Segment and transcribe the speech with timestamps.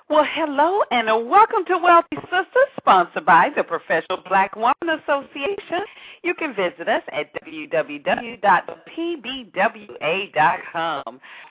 [0.09, 5.85] Well, hello and welcome to Wealthy Sistas, sponsored by the Professional Black Woman Association.
[6.23, 8.39] You can visit us at www.pbwa.com.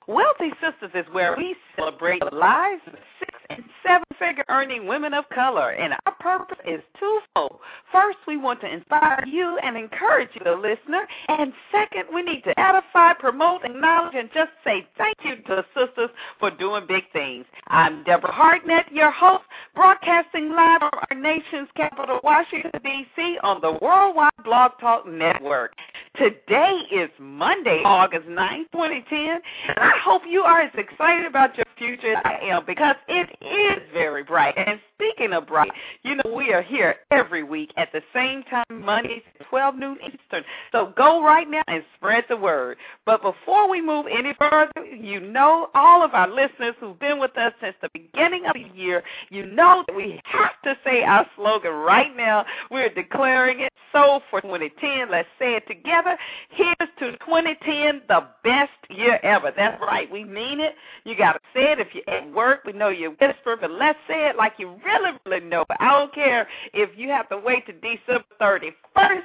[0.09, 5.15] Wealthy Sistas is where we celebrate the lives of six and seven figure earning women
[5.15, 7.59] of color, and our purpose is twofold.
[7.91, 12.43] First, we want to inspire you and encourage you, the listener, and second, we need
[12.45, 17.05] to edify, promote, acknowledge, and just say thank you to the sisters for doing big
[17.13, 17.45] things.
[17.69, 23.79] I'm Deborah Hartnett, your host, broadcasting live from our nation's capital, Washington, D.C., on the
[23.83, 25.75] Worldwide Blog Talk Network.
[26.17, 31.65] Today is Monday, August 9, 2010, and I hope you are as excited about your
[31.79, 34.55] future I am because it is very bright.
[34.57, 35.71] And speaking of bright,
[36.03, 40.45] you know, we are here every week at the same time, Mondays, 12 noon Eastern.
[40.71, 42.79] So go right now and spread the word.
[43.05, 47.37] But before we move any further, you know, all of our listeners who've been with
[47.37, 51.27] us since the beginning of the year, you know that we have to say our
[51.37, 52.45] slogan right now.
[52.71, 53.73] We're declaring it.
[53.93, 56.17] So for 2010, let's say it together.
[56.51, 59.53] Here's to 2010, the best year ever.
[59.55, 60.11] That's right.
[60.11, 60.75] We mean it.
[61.05, 61.81] You got to say it.
[61.81, 65.13] If you're at work, we know you whisper, but let's say it like you really,
[65.25, 65.63] really know.
[65.63, 65.77] it.
[65.81, 69.23] I don't care if you have to wait to December 31st.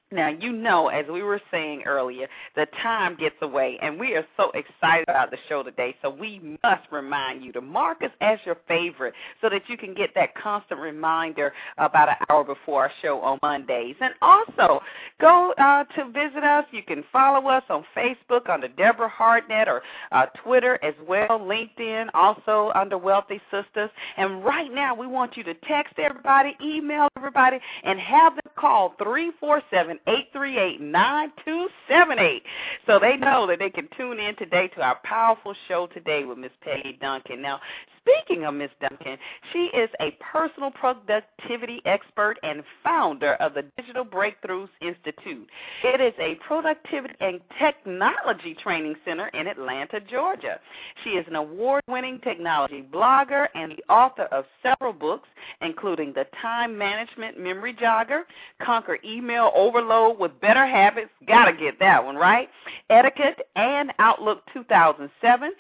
[0.10, 4.26] Now, you know, as we were saying earlier, the time gets away, and we are
[4.38, 5.98] so excited about the show today.
[6.02, 9.94] So, we must remind you to mark us as your favorite so that you can
[9.94, 13.98] get that constant reminder about an hour before our show on Mondays.
[14.00, 14.80] And also,
[15.20, 16.66] go uh, to visit us.
[16.72, 19.82] You can follow us on Facebook under Deborah Hardnett or
[20.12, 23.90] uh, Twitter as well, LinkedIn, also under Wealthy Sistas.
[24.18, 28.96] And right now, we want you to text everybody, email everybody, and have them call
[28.98, 32.44] 347 838 9278
[32.86, 36.38] so they know that they can tune in today to our powerful show today with
[36.38, 37.42] Miss Peggy Duncan.
[37.42, 37.60] Now,
[38.08, 38.70] Speaking of Ms.
[38.80, 39.18] Duncan,
[39.52, 45.48] she is a personal productivity expert and founder of the Digital Breakthroughs Institute.
[45.84, 50.60] It is a productivity and technology training center in Atlanta, Georgia.
[51.04, 55.28] She is an award winning technology blogger and the author of several books,
[55.62, 58.22] including The Time Management Memory Jogger,
[58.62, 62.50] Conquer Email Overload with Better Habits, gotta get that one, right?
[62.90, 65.52] Etiquette and Outlook 2007,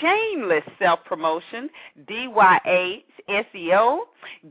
[0.00, 1.70] Shameless Self Promotion,
[2.08, 4.00] DYA SEO,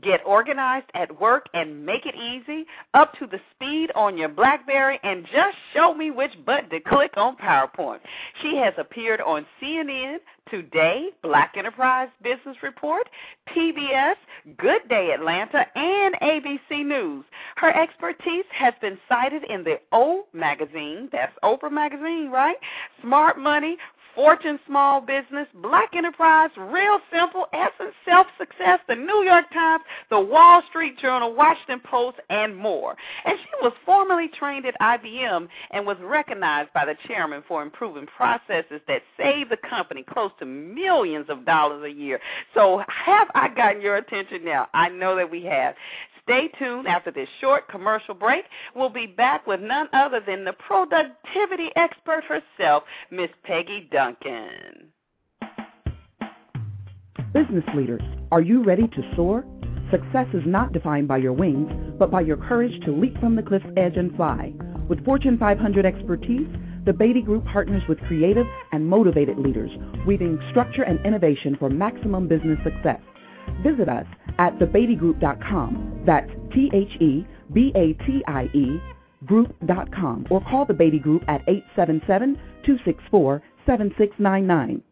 [0.02, 4.98] Get organized at work and make it easy, up to the speed on your Blackberry,
[5.02, 8.00] and just show me which button to click on PowerPoint.
[8.42, 10.18] She has appeared on CNN,
[10.50, 13.08] Today, Black Enterprise Business Report,
[13.48, 14.14] PBS,
[14.58, 17.24] Good Day Atlanta, and ABC News.
[17.56, 22.56] Her expertise has been cited in the O Magazine, that's Oprah Magazine, right?
[23.00, 23.76] Smart Money,
[24.14, 30.20] Fortune Small Business, Black Enterprise, Real Simple, Essence Self Success, the New York Times, the
[30.20, 32.96] Wall Street Journal, Washington Post, and more.
[33.24, 38.06] And she was formerly trained at IBM and was recognized by the chairman for improving
[38.06, 42.20] processes that save the company close to millions of dollars a year.
[42.54, 44.68] So, have I gotten your attention now?
[44.74, 45.74] I know that we have.
[46.24, 48.44] Stay tuned after this short commercial break.
[48.74, 54.88] We'll be back with none other than the productivity expert herself, Miss Peggy Duncan.
[57.34, 59.44] Business leaders, are you ready to soar?
[59.90, 63.42] Success is not defined by your wings, but by your courage to leap from the
[63.42, 64.54] cliff's edge and fly.
[64.88, 66.48] With Fortune 500 expertise,
[66.86, 69.70] the Batie Group partners with creative and motivated leaders,
[70.06, 73.00] weaving structure and innovation for maximum business success.
[73.62, 74.06] Visit us
[74.38, 75.93] at thebatiegroup.com.
[76.06, 78.80] That's T H E B A T I E
[79.26, 82.34] group.com or call the Batie Group at 877
[82.66, 84.82] 264 7699.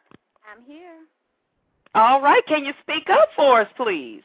[0.48, 0.94] I'm here.
[1.96, 2.46] All right.
[2.46, 4.22] Can you speak up for us, please?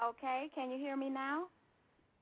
[0.00, 0.48] Okay.
[0.54, 1.46] Can you hear me now?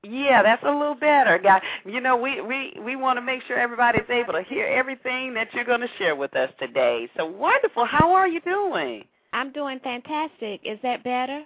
[0.03, 1.61] Yeah, that's a little better, guy.
[1.85, 5.53] You know, we we we want to make sure everybody's able to hear everything that
[5.53, 7.09] you're going to share with us today.
[7.17, 7.85] So wonderful.
[7.85, 9.03] How are you doing?
[9.33, 10.61] I'm doing fantastic.
[10.63, 11.43] Is that better?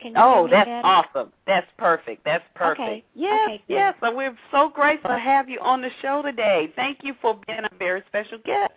[0.00, 0.86] Can you oh, that's better?
[0.86, 1.32] awesome.
[1.46, 2.24] That's perfect.
[2.24, 2.80] That's perfect.
[2.80, 3.04] Okay.
[3.14, 3.94] Yes, okay, yes.
[4.02, 6.72] So we're so grateful to have you on the show today.
[6.74, 8.72] Thank you for being a very special guest.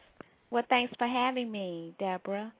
[0.51, 2.53] Well, thanks for having me, Deborah.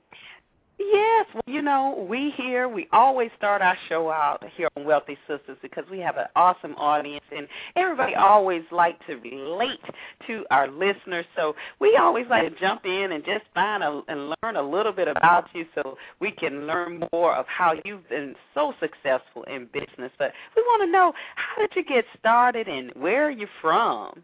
[0.80, 5.18] Yes, well, you know, we here, we always start our show out here on Wealthy
[5.28, 9.80] Sistas because we have an awesome audience and everybody always like to relate
[10.28, 11.26] to our listeners.
[11.36, 14.92] So we always like to jump in and just find a, and learn a little
[14.92, 19.68] bit about you so we can learn more of how you've been so successful in
[19.74, 20.12] business.
[20.20, 24.24] But we want to know, how did you get started and where are you from?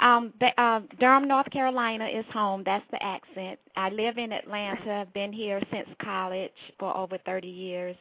[0.00, 2.62] Um, the, uh, Durham, North Carolina is home.
[2.64, 3.58] That's the accent.
[3.76, 5.00] I live in Atlanta.
[5.02, 7.96] I've been here since college for over 30 years.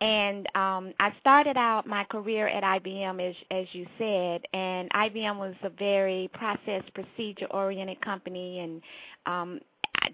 [0.00, 5.38] And um, I started out my career at IBM, as, as you said, and IBM
[5.38, 8.82] was a very process, procedure oriented company, and
[9.26, 9.60] um,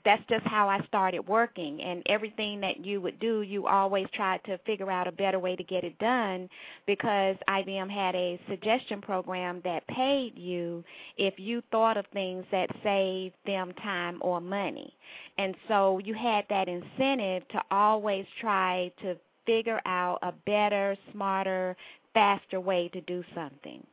[0.04, 1.80] that's just how I started working.
[1.82, 5.56] And everything that you would do, you always tried to figure out a better way
[5.56, 6.48] to get it done
[6.86, 10.84] because IBM had a suggestion program that paid you
[11.16, 14.92] if you thought of things that saved them time or money.
[15.38, 19.16] And so you had that incentive to always try to
[19.46, 21.76] figure out a better, smarter,
[22.14, 23.84] faster way to do something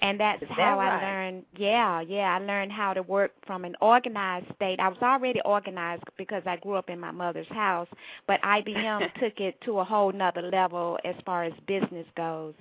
[0.00, 0.78] and that's Is how right?
[0.78, 1.44] I learned.
[1.56, 4.80] Yeah, yeah, I learned how to work from an organized state.
[4.80, 7.88] I was already organized because I grew up in my mother's house,
[8.26, 12.54] but IBM took it to a whole nother level as far as business goes.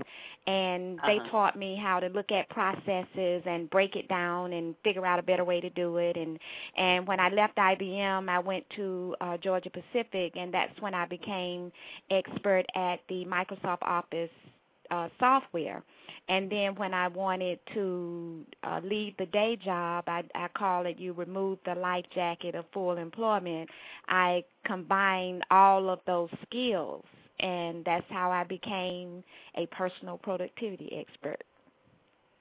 [0.48, 1.30] And they Uh-huh.
[1.30, 5.24] taught me how to look at processes and break it down and figure out a
[5.24, 6.18] better way to do it.
[6.18, 6.40] And
[6.76, 11.06] and when I left IBM, I went to uh, Georgia Pacific, and that's when I
[11.06, 11.72] became
[12.10, 14.30] expert at the Microsoft Office
[14.94, 15.84] uh, software.
[16.30, 20.98] And then when I wanted to uh, leave the day job, I, I call it
[20.98, 23.70] you remove the life jacket of full employment.
[24.08, 27.04] I combined all of those skills,
[27.40, 29.24] and that's how I became
[29.58, 31.44] a personal productivity expert.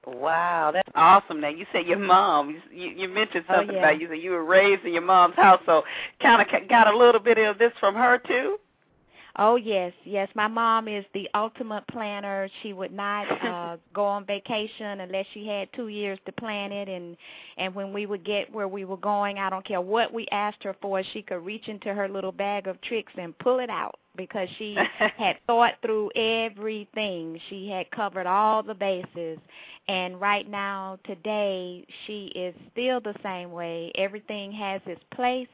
[0.05, 1.41] Wow, that's awesome.
[1.41, 2.61] Now you said your mom.
[2.71, 3.89] You you mentioned Oh, something yeah.
[3.89, 5.83] about you said you were raised in your mom's house, so
[6.21, 8.57] kind of got a little bit of this from her too.
[9.37, 10.29] Oh yes, yes.
[10.35, 12.47] My mom is the ultimate planner.
[12.61, 16.87] She would not uh go on vacation unless she had 2 years to plan it
[16.87, 17.17] and
[17.57, 20.63] and when we would get where we were going, I don't care what we asked
[20.63, 23.99] her for, she could reach into her little bag of tricks and pull it out
[24.15, 24.75] because she
[25.17, 27.39] had thought through everything.
[27.49, 29.39] She had covered all the bases.
[29.87, 33.91] And right now today, she is still the same way.
[33.95, 35.47] Everything has its place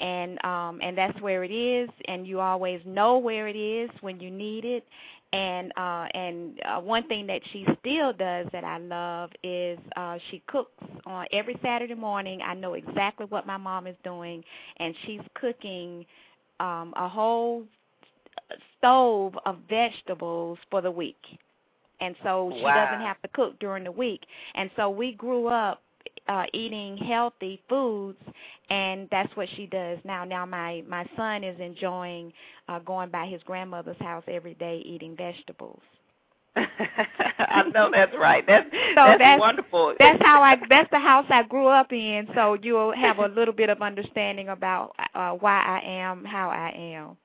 [0.00, 4.18] and um and that's where it is and you always know where it is when
[4.20, 4.86] you need it
[5.32, 10.18] and uh and uh, one thing that she still does that I love is uh
[10.30, 10.72] she cooks
[11.06, 12.40] on every Saturday morning.
[12.44, 14.42] I know exactly what my mom is doing
[14.78, 16.04] and she's cooking
[16.58, 17.64] um a whole
[18.78, 21.18] stove of vegetables for the week.
[22.00, 22.84] And so she Wow.
[22.86, 24.22] doesn't have to cook during the week.
[24.54, 25.82] And so we grew up
[26.30, 28.18] uh eating healthy foods
[28.70, 32.32] and that's what she does now now my my son is enjoying
[32.68, 35.82] uh going by his grandmother's house every day eating vegetables
[36.56, 38.44] I know that's right.
[38.46, 39.94] That's So that's, that's- wonderful.
[39.98, 43.54] that's how i that's the house i grew up in so you'll have a little
[43.54, 47.16] bit of understanding about uh why i am how i am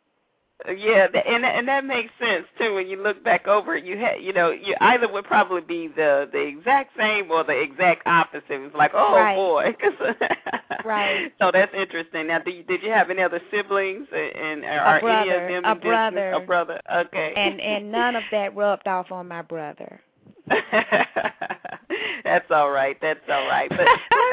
[0.77, 2.74] Yeah, th- and and that makes sense too.
[2.75, 5.89] When you look back over it, you had, you know, you either would probably be
[5.89, 8.43] the the exact same or the exact opposite.
[8.50, 9.35] It was like, oh Right.
[9.35, 9.75] boy.
[10.85, 11.33] Right.
[11.41, 12.27] So that's interesting.
[12.27, 15.75] Now, did you, did you have any other siblings, and are any of them a
[15.75, 16.31] brother.
[16.33, 16.79] A brother.
[16.93, 17.33] Okay.
[17.35, 20.00] and and none of that rubbed off on my brother
[22.24, 22.98] That's all right.
[23.01, 23.70] That's all right.
[23.70, 23.80] But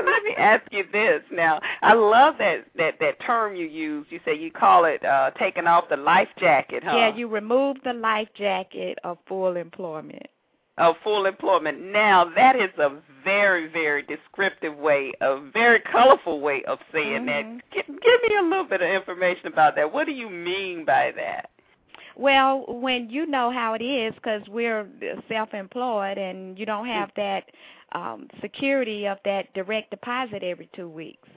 [0.04, 1.22] let, me ask you this.
[1.30, 4.06] Now, I love that that that term you use.
[4.10, 6.96] You say you call it uh taking off the life jacket, huh?
[6.96, 10.26] yeah you remove the life jacket of full employment
[10.78, 11.80] of full employment.
[11.80, 12.90] Now, that is a
[13.22, 17.26] very, very descriptive way, a very colorful way of saying Mhm.
[17.26, 17.70] that.
[17.70, 19.92] Give, give me a little bit of information about that.
[19.92, 21.50] What do you mean by that?
[22.16, 24.86] Well, when you know how it is, because we're
[25.28, 27.44] self-employed and you don't have that
[27.92, 31.28] um security of that direct deposit every two weeks,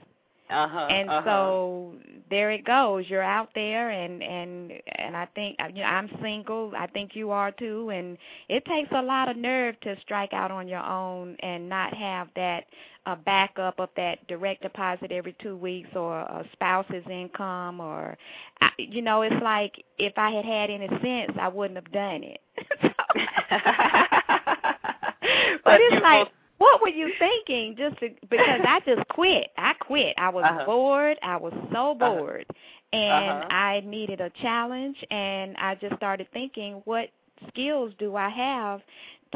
[0.48, 0.86] Uh huh.
[0.90, 1.22] and uh-huh.
[1.24, 1.94] so
[2.30, 3.04] there it goes.
[3.08, 6.72] You're out there, and and and I think you know I'm single.
[6.76, 8.16] I think you are too, and
[8.48, 12.28] it takes a lot of nerve to strike out on your own and not have
[12.36, 12.64] that
[13.06, 18.18] a backup of that direct deposit every two weeks or a spouse's income or
[18.60, 22.24] I, you know it's like if i had had any sense i wouldn't have done
[22.24, 22.40] it
[25.64, 27.76] but it's you like what were you thinking?
[27.76, 29.48] Just to, because i just quit.
[29.56, 30.14] I quit.
[30.18, 30.64] I was Uh-huh.
[30.64, 31.18] bored.
[31.22, 32.22] I was so Uh-huh.
[32.22, 32.46] bored.
[32.92, 33.48] And Uh-huh.
[33.50, 37.08] i needed a challenge and i just started thinking what
[37.48, 38.80] skills do i have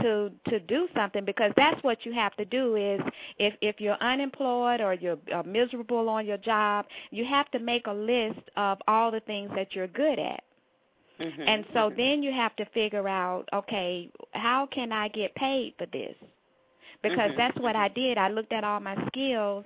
[0.01, 1.25] to to do something?
[1.25, 3.01] Because that's what you have to do is
[3.39, 7.87] if if you're unemployed or you're uh, miserable on your job you have to make
[7.87, 10.43] a list of all the things that you're good at.
[11.19, 11.97] Mhm, and so mhm.
[11.97, 16.15] then you have to figure out okay how can i get paid for this
[17.03, 19.65] because Mhm, that's what i did i looked at all my skills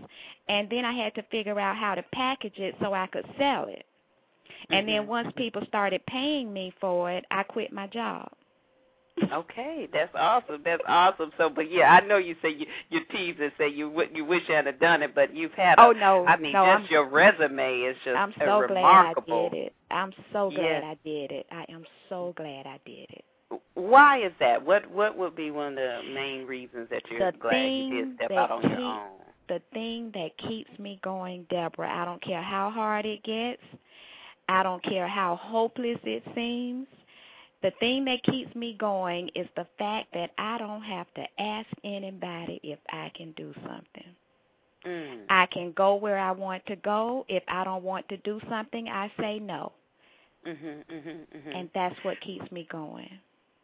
[0.48, 3.66] and then i had to figure out how to package it so i could sell
[3.68, 3.86] it
[4.70, 5.06] and then Mhm.
[5.06, 8.30] once people started paying me for it i quit my job
[9.32, 10.62] Okay, that's awesome.
[10.64, 11.32] That's awesome.
[11.38, 14.42] So, but yeah, I know you say you you tease and say you you wish
[14.48, 15.78] you had done it, but you've had.
[15.78, 19.50] Oh, a, no, I mean, no, just I'm- your resume is just I'm so remarkable.
[19.50, 19.74] glad I did it.
[19.90, 20.84] I'm so glad Yes.
[20.84, 21.46] I did it.
[21.52, 23.24] I am so glad I did it.
[23.74, 24.64] Why is that?
[24.64, 28.14] What what would be one of the main reasons that you're The glad you did
[28.16, 29.08] step out on your keep- own?
[29.48, 33.62] The thing that keeps me going, Deborah, I don't care how hard it gets.
[34.48, 36.86] I don't care how hopeless it seems.
[37.62, 41.66] The thing that keeps me going is the fact that I don't have to ask
[41.82, 44.14] anybody if I can do something.
[44.86, 45.20] Mm.
[45.30, 47.24] I can go where I want to go.
[47.28, 49.72] If I don't want to do something, I say no.
[50.46, 51.54] Mhm, mhm, mhm.
[51.54, 53.18] And that's what keeps me going.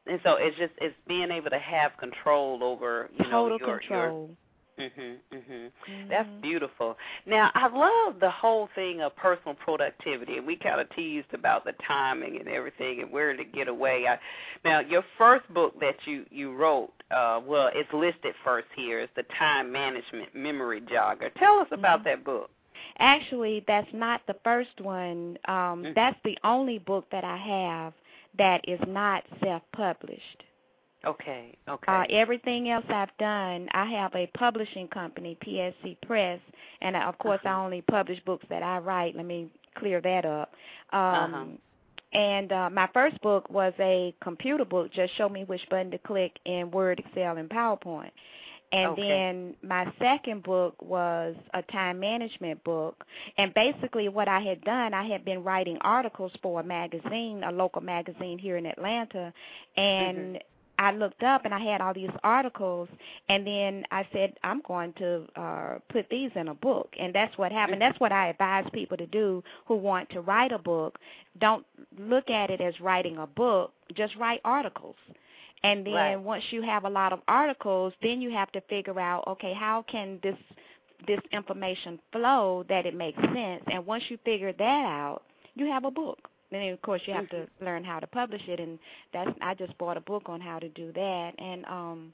[0.06, 3.78] And so it's just it's being able to have control over you know Total your
[3.78, 4.30] control.
[4.78, 6.08] your mhm mhm Mhm.
[6.08, 6.96] That's beautiful.
[7.26, 11.64] Now, I love the whole thing of personal productivity, and we kind of teased about
[11.64, 14.06] the timing and everything, and where to get away.
[14.08, 14.18] I,
[14.64, 19.00] now, your first book that you you wrote, uh, well, it's listed first here.
[19.00, 21.30] It's the Time Management Memory Jogger.
[21.34, 22.04] Tell us about Mhm.
[22.04, 22.50] that book.
[22.98, 25.38] Actually, that's not the first one.
[25.46, 25.94] Um, Mm.
[25.94, 27.92] That's the only book that I have
[28.38, 30.44] that is not self-published.
[31.06, 31.92] Okay, okay.
[31.92, 36.38] Uh, everything else I've done, I have a publishing company, PSC Press,
[36.82, 37.62] and uh, of course I Uh-huh.
[37.64, 39.16] only publish books that I write.
[39.16, 40.52] Let me clear that up.
[40.92, 41.00] Um,
[41.34, 41.44] Uh-huh.
[42.12, 45.98] And uh, my first book was a computer book, just show me which button to
[45.98, 48.10] click in Word, Excel, and PowerPoint.
[48.72, 49.02] And okay.
[49.02, 53.04] then my second book was a time management book.
[53.36, 57.50] And basically, what I had done, I had been writing articles for a magazine, a
[57.50, 59.32] local magazine here in Atlanta.
[59.76, 60.36] And mm-hmm.
[60.80, 62.88] I looked up and I had all these articles,
[63.28, 67.36] and then I said I'm going to uh, put these in a book, and that's
[67.36, 67.82] what happened.
[67.82, 70.98] That's what I advise people to do who want to write a book.
[71.38, 71.66] Don't
[71.98, 74.96] look at it as writing a book; just write articles.
[75.62, 76.16] And then right.
[76.16, 79.84] once you have a lot of articles, then you have to figure out, okay, how
[79.86, 80.36] can this
[81.06, 83.62] this information flow that it makes sense?
[83.70, 85.22] And once you figure that out,
[85.54, 86.29] you have a book.
[86.50, 87.44] Then of course you have mm-hmm.
[87.60, 88.78] to learn how to publish it and
[89.12, 92.12] that's I just bought a book on how to do that and um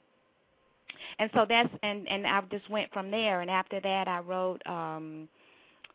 [1.19, 4.61] and so that's and and I just went from there and after that I wrote
[4.65, 5.27] um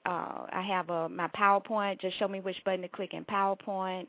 [0.06, 4.06] uh I have a my PowerPoint just show me which button to click in PowerPoint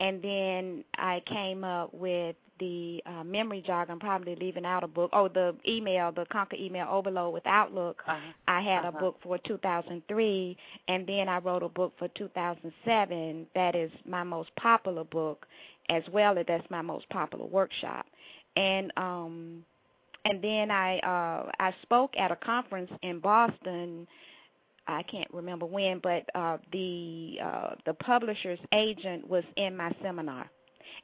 [0.00, 3.88] and then I came up with the uh, memory jog.
[3.90, 5.10] I'm probably leaving out a book.
[5.12, 8.02] Oh, the email, the Conquer Email Overload with Outlook.
[8.06, 8.18] Uh-huh.
[8.48, 8.96] I had uh-huh.
[8.96, 10.56] a book for 2003,
[10.88, 13.46] and then I wrote a book for 2007.
[13.54, 15.46] That is my most popular book,
[15.90, 18.06] as well as that's my most popular workshop.
[18.56, 19.64] And um,
[20.24, 24.06] and then I uh, I spoke at a conference in Boston.
[24.88, 30.48] I can't remember when, but uh, the uh, the publisher's agent was in my seminar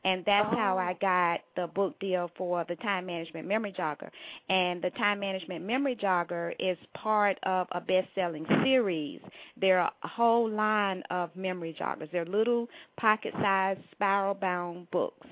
[0.04, 0.56] and that's oh.
[0.56, 4.10] how I got the book deal for the Time Management Memory Jogger.
[4.48, 9.20] And the Time Management Memory Jogger is part of a best-selling series.
[9.60, 12.10] There are a whole line of memory joggers.
[12.10, 15.26] They're little pocket-sized spiral-bound books,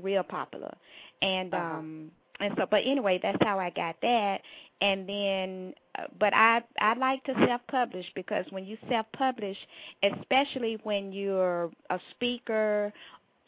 [0.00, 0.74] real popular.
[1.22, 1.78] And uh-huh.
[1.78, 4.40] um and so but anyway, that's how I got that
[4.82, 9.56] and then uh, but I I like to self-publish because when you self-publish,
[10.02, 12.92] especially when you're a speaker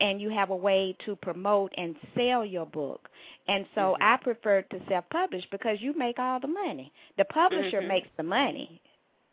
[0.01, 3.09] and you have a way to promote and sell your book.
[3.49, 4.03] And so mm-hmm.
[4.03, 6.93] I prefer to self-publish because you make all the money.
[7.19, 7.89] The publisher mm-hmm.
[7.89, 8.81] makes the money.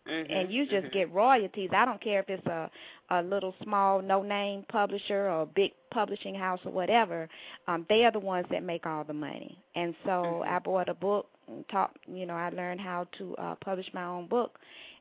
[0.10, 0.32] Mm-hmm.
[0.32, 0.94] And you just mm-hmm.
[0.94, 1.70] get royalties.
[1.74, 2.70] I don't care if it's a
[3.12, 7.30] a little small no name publisher or a big publishing house or whatever.
[7.68, 9.58] Um they are the ones that make all the money.
[9.76, 10.50] And so mm-hmm.
[10.56, 14.06] I bought a book and taught, you know, I learned how to uh publish my
[14.06, 14.58] own book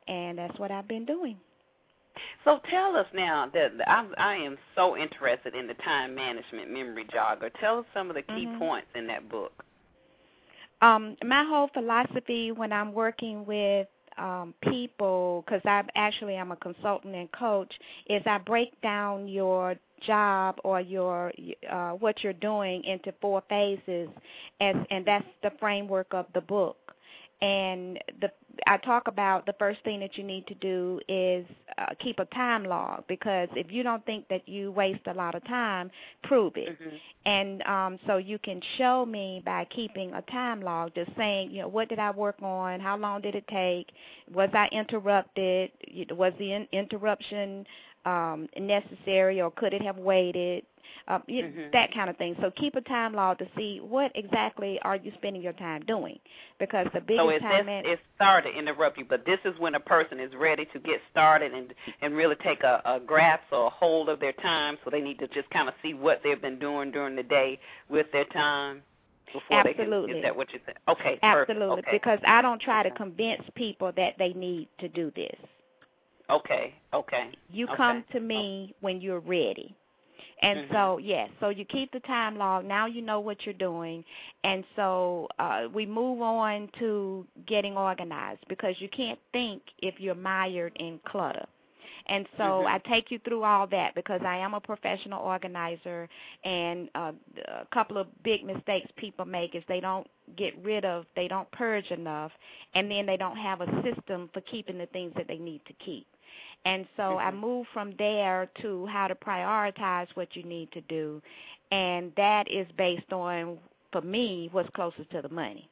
[0.07, 1.38] and that's what I've been doing.
[2.44, 7.06] So tell us now that I, I am so interested in the time management memory
[7.14, 7.50] jogger.
[7.61, 8.59] Tell us some of the key mm-hmm.
[8.59, 9.52] points in that book.
[10.80, 13.86] Um, my whole philosophy when I'm working with
[14.17, 17.73] um, people, because I actually I'm a consultant and coach,
[18.08, 21.32] is I break down your job or your
[21.71, 24.08] uh, what you're doing into four phases,
[24.60, 26.95] as and that's the framework of the book
[27.43, 28.31] and the
[28.67, 31.47] I talk about the first thing that you need to do is
[31.79, 35.35] uh, keep a time log because if you don't think that you waste a lot
[35.35, 35.91] of time,
[36.25, 36.71] prove it.
[36.71, 36.97] Mm-hmm.
[37.26, 41.63] And um, so you can show me by keeping a time log, just saying, you
[41.63, 42.81] know, what did I work on?
[42.81, 43.89] How long did it take?
[44.33, 45.71] Was I interrupted?
[46.11, 47.65] Was the in- interruption
[48.04, 50.65] um, necessary or could it have waited?
[51.08, 51.71] uh, mm-hmm.
[51.73, 52.36] that kind of thing.
[52.41, 56.19] So keep a time log to see what exactly are you spending your time doing,
[56.58, 57.69] because the biggest so it's, time.
[57.69, 60.78] It's, it's sorry to interrupt you, but this is when a person is ready to
[60.78, 64.78] get started and and really take a, a grasp or a hold of their time.
[64.84, 67.58] So they need to just kind of see what they've been doing during the day
[67.89, 68.82] with their time.
[69.32, 70.06] Before Absolutely.
[70.06, 70.75] They can, is that what you said?
[70.89, 71.19] Okay.
[71.23, 71.78] Absolutely.
[71.78, 71.91] Okay.
[71.93, 75.36] Because I don't try to convince people that they need to do this.
[76.30, 76.75] Okay.
[76.95, 77.30] Okay.
[77.50, 77.76] You okay.
[77.76, 79.75] come to me when you're ready.
[80.43, 80.75] And mm-hmm.
[80.75, 82.64] so, yes, so you keep the time log.
[82.64, 84.02] Now you know what you're doing.
[84.43, 90.14] And so uh, we move on to getting organized because you can't think if you're
[90.14, 91.45] mired in clutter.
[92.06, 92.69] And so mm-hmm.
[92.69, 96.08] I take you through all that because I am a professional organizer.
[96.45, 97.12] And uh,
[97.47, 101.50] a couple of big mistakes people make is they don't get rid of, they don't
[101.52, 102.32] purge enough,
[102.75, 105.75] and then they don't have a system for keeping the things that they need to
[105.84, 106.06] keep.
[106.64, 107.26] And so mm-hmm.
[107.26, 111.23] I moved from there to how to prioritize what you need to do.
[111.73, 113.58] And that is based on,
[113.92, 115.68] for me, what's closest to the money.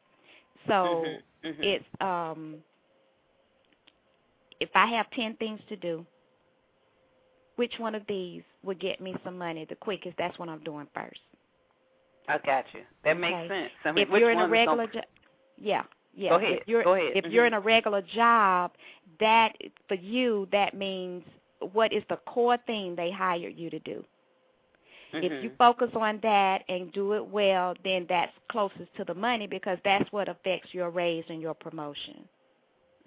[0.66, 1.48] So mm-hmm.
[1.48, 1.62] Mm-hmm.
[1.62, 2.56] it's um
[4.60, 6.04] if I have 10 things to do,
[7.56, 10.16] which one of these would get me some money the quickest?
[10.18, 11.20] That's what I'm doing first.
[12.28, 12.80] I got you.
[13.04, 13.20] That okay.
[13.20, 13.70] makes sense.
[13.84, 15.04] I mean, if you're in a regular job,
[15.56, 15.82] yeah,
[16.18, 16.30] yeah.
[16.30, 16.58] Go ahead.
[16.60, 17.12] If you're, Go ahead.
[17.14, 17.32] If mm-hmm.
[17.32, 18.72] you're in a regular job,
[19.20, 19.52] that
[19.86, 21.22] for you that means
[21.72, 24.04] what is the core thing they hired you to do.
[25.14, 25.24] Mm-hmm.
[25.24, 29.46] If you focus on that and do it well, then that's closest to the money
[29.46, 32.28] because that's what affects your raise and your promotion.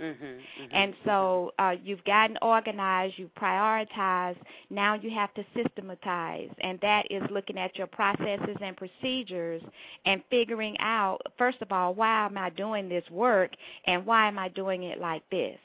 [0.01, 4.37] Mm-hmm, mm-hmm, and so uh, you've gotten organized, you've prioritized.
[4.71, 9.61] Now you have to systematize, and that is looking at your processes and procedures
[10.05, 13.51] and figuring out, first of all, why am I doing this work
[13.85, 15.59] and why am I doing it like this?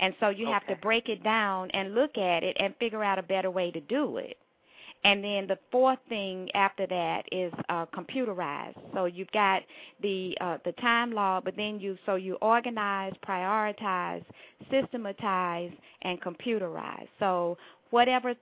[0.00, 0.52] And so you okay.
[0.52, 3.70] have to break it down and look at it and figure out a better way
[3.70, 4.36] to do it.
[5.04, 8.78] And then the fourth thing after that is uh, computerized.
[8.94, 9.62] So you've got
[10.02, 14.24] the uh, the time log, but then you so you organize, prioritize,
[14.70, 17.06] systematize, and computerize.
[17.18, 17.58] So
[17.90, 18.34] whatever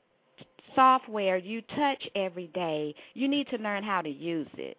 [0.76, 4.76] software you touch every day, you need to learn how to use it.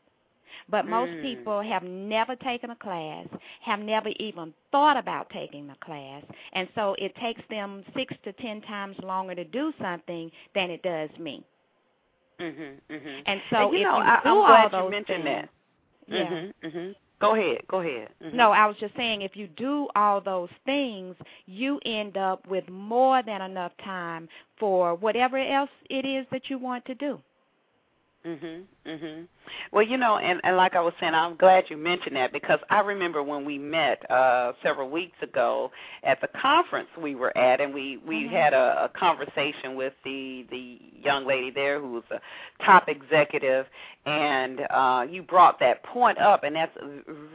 [0.70, 1.22] But most mm.
[1.22, 3.28] people have never taken a class,
[3.66, 8.32] have never even thought about taking a class, and so it takes them six to
[8.34, 11.44] ten times longer to do something than it does me.
[12.40, 12.80] Mhm.
[12.90, 13.24] Mhm.
[13.26, 15.24] And so and, you if know, you I, do I'm all glad those you mentioned
[15.24, 15.50] things, that.
[16.08, 16.30] yeah.
[16.30, 16.54] Mhm.
[16.64, 16.96] Mhm.
[17.20, 17.68] Go ahead.
[17.68, 18.10] Go ahead.
[18.22, 18.34] Mhm.
[18.34, 21.16] No, I was just saying if you do all those things,
[21.46, 26.58] you end up with more than enough time for whatever else it is that you
[26.58, 27.22] want to do.
[28.26, 28.68] Mhm.
[28.88, 29.28] Mhm.
[29.72, 32.60] Well, you know, and and like I was saying, I'm glad you mentioned that because
[32.70, 35.72] I remember when we met uh several weeks ago
[36.04, 38.36] at the conference we were at, and we we mm-hmm.
[38.36, 42.20] had a, a conversation with the the young lady there who was a
[42.66, 43.66] top executive,
[44.06, 46.76] and uh you brought that point up, and that's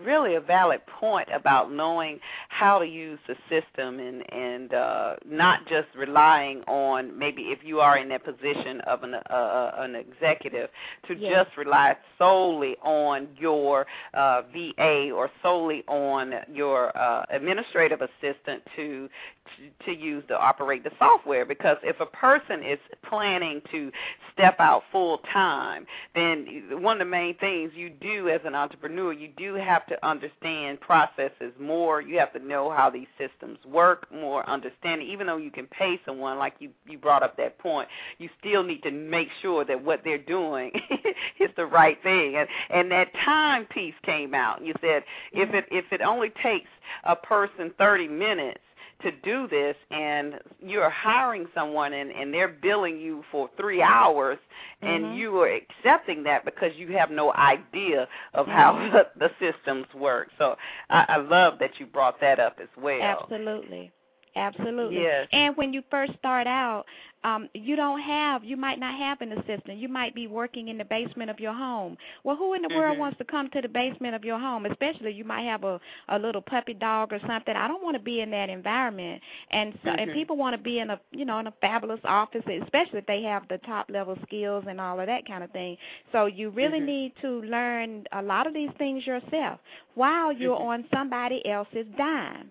[0.04, 5.66] really a valid point about knowing how to use the system and and uh not
[5.66, 10.68] just relying on maybe if you are in that position of an uh, an executive
[11.06, 11.32] to yes.
[11.32, 19.08] just rely solely on your uh, VA or solely on your uh, administrative assistant to,
[19.56, 21.44] to to use to operate the software.
[21.44, 23.90] Because if a person is planning to
[24.32, 29.12] step out full time, then one of the main things you do as an entrepreneur,
[29.12, 32.00] you do have to understand processes more.
[32.00, 35.02] You have to know how these systems work more, understand.
[35.02, 38.62] Even though you can pay someone, like you you brought up that point, you still
[38.62, 40.70] need to make sure that what they're doing
[41.40, 42.36] is the right thing.
[42.36, 44.64] And and that time piece came out.
[44.64, 46.68] You said if it if it only takes
[47.04, 48.60] a person 30 minutes
[49.02, 54.38] to do this and you're hiring someone and, and they're billing you for three hours
[54.82, 55.14] and mm-hmm.
[55.14, 60.28] you are accepting that because you have no idea of how the, the systems work.
[60.36, 60.56] So
[60.90, 63.00] I, I love that you brought that up as well.
[63.00, 63.92] Absolutely.
[64.34, 65.02] Absolutely.
[65.02, 65.26] Yes.
[65.32, 66.84] And when you first start out,
[67.24, 69.78] um, you don't have, you might not have an assistant.
[69.78, 71.96] You might be working in the basement of your home.
[72.24, 72.78] Well, who in the mm-hmm.
[72.78, 74.66] world wants to come to the basement of your home?
[74.66, 77.54] Especially you might have a a little puppy dog or something.
[77.54, 79.20] I don't want to be in that environment.
[79.50, 80.00] And so, mm-hmm.
[80.00, 83.06] and people want to be in a, you know, in a fabulous office, especially if
[83.06, 85.76] they have the top level skills and all of that kind of thing.
[86.12, 86.86] So you really mm-hmm.
[86.86, 89.60] need to learn a lot of these things yourself
[89.94, 90.68] while you're mm-hmm.
[90.68, 92.50] on somebody else's dime.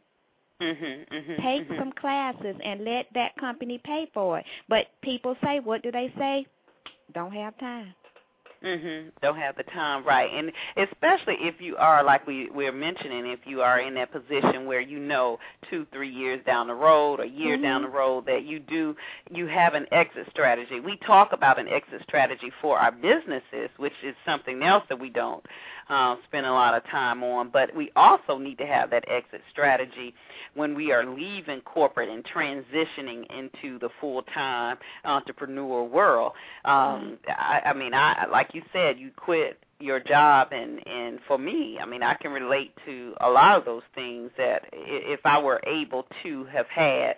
[0.62, 1.80] Mm-hmm, mm-hmm, Take mm-hmm.
[1.80, 4.46] some classes and let that company pay for it.
[4.67, 6.46] But people say, what do they say?
[7.13, 7.93] Don't have time.
[8.63, 9.12] Mhm.
[9.22, 10.32] Don't have the time, right?
[10.34, 14.65] And especially if you are like we we're mentioning, if you are in that position
[14.65, 15.39] where you know
[15.70, 17.63] two, three years down the road, or a year mm-hmm.
[17.63, 18.96] down the road, that you do
[19.32, 20.80] you have an exit strategy.
[20.80, 25.10] We talk about an exit strategy for our businesses, which is something else that we
[25.10, 25.46] don't
[25.89, 27.50] uh, spend a lot of time on.
[27.50, 30.13] But we also need to have that exit strategy
[30.56, 36.34] when we are leaving corporate and transitioning into the full time entrepreneur world.
[36.65, 37.32] Um, mm-hmm.
[37.32, 41.77] I, I mean, I like you said, you quit your job and and for me
[41.79, 45.62] i mean i can relate to a lot of those things that if i were
[45.67, 47.15] able to have had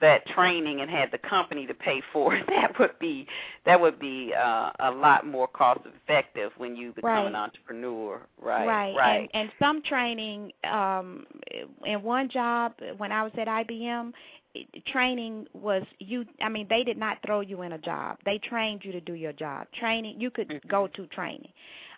[0.00, 3.26] that training and had the company to pay for it, that would be
[3.66, 7.26] that would be uh, a lot more cost effective when you become right.
[7.26, 8.20] an entrepreneur.
[8.40, 8.66] Right.
[8.66, 8.94] Right.
[8.96, 9.30] Right.
[9.34, 11.26] And, and some training um
[11.84, 14.12] in one job when I was at IBM
[14.86, 18.80] training was you i mean they did not throw you in a job they trained
[18.84, 20.68] you to do your job training you could mm-hmm.
[20.68, 21.52] go to training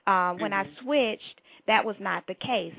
[0.07, 0.69] um when mm-hmm.
[0.69, 2.75] i switched that was not the case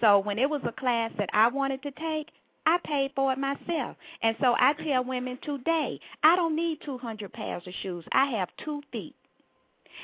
[0.00, 2.28] so when it was a class that i wanted to take
[2.66, 3.96] I paid for it myself.
[4.22, 8.04] And so I tell women today, I don't need 200 pairs of shoes.
[8.10, 9.14] I have two feet.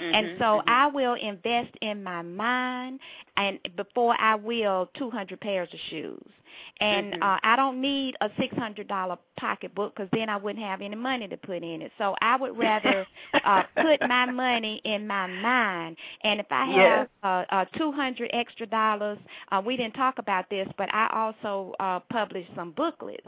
[0.01, 0.71] Mm-hmm, and so mm-hmm.
[0.71, 3.01] I will invest in my mind
[3.37, 6.25] and before I will 200 pairs of shoes.
[6.81, 7.23] And mm-hmm.
[7.23, 11.37] uh I don't need a $600 pocketbook cuz then I wouldn't have any money to
[11.37, 11.93] put in it.
[11.99, 13.07] So I would rather
[13.45, 15.97] uh put my money in my mind.
[16.23, 17.09] And if I have yes.
[17.23, 19.19] uh, uh 200 extra dollars,
[19.51, 23.27] uh we didn't talk about this, but I also uh published some booklets.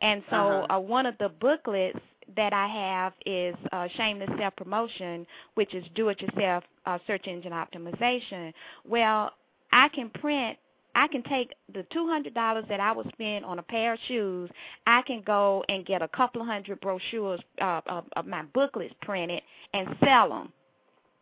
[0.00, 0.76] And so Uh-huh.
[0.76, 1.98] uh one of the booklets
[2.36, 7.26] that I have is uh, Shameless Self Promotion, which is do it yourself uh, search
[7.26, 8.52] engine optimization.
[8.84, 9.32] Well,
[9.72, 10.56] I can print
[10.94, 13.98] I can take the two hundred dollars that I would spend on a pair of
[14.08, 14.50] shoes.
[14.86, 18.94] I can go and get a couple of hundred brochures uh, of, of my booklets
[19.02, 20.52] printed and sell them.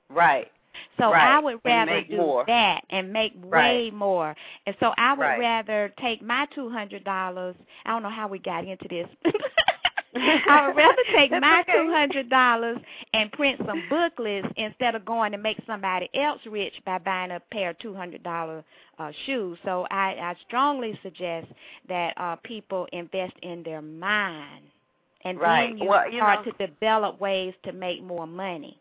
[0.08, 0.50] Right.
[0.98, 1.36] So right.
[1.36, 2.44] I would rather do more.
[2.46, 3.74] that and make right.
[3.74, 4.34] way more.
[4.66, 5.38] And so I would right.
[5.38, 7.56] rather take my two hundred dollars.
[7.84, 9.08] I don't know how we got into this.
[10.16, 11.72] I would rather take my okay.
[11.72, 12.78] two hundred dollars
[13.14, 17.40] and print some booklets instead of going to make somebody else rich by buying a
[17.52, 18.64] pair of two hundred dollar
[18.98, 19.58] uh, shoes.
[19.64, 21.46] So I, I strongly suggest
[21.88, 24.64] that uh, people invest in their mind,
[25.24, 25.68] and right.
[25.68, 28.78] then you well, you start know, to develop ways to make more money.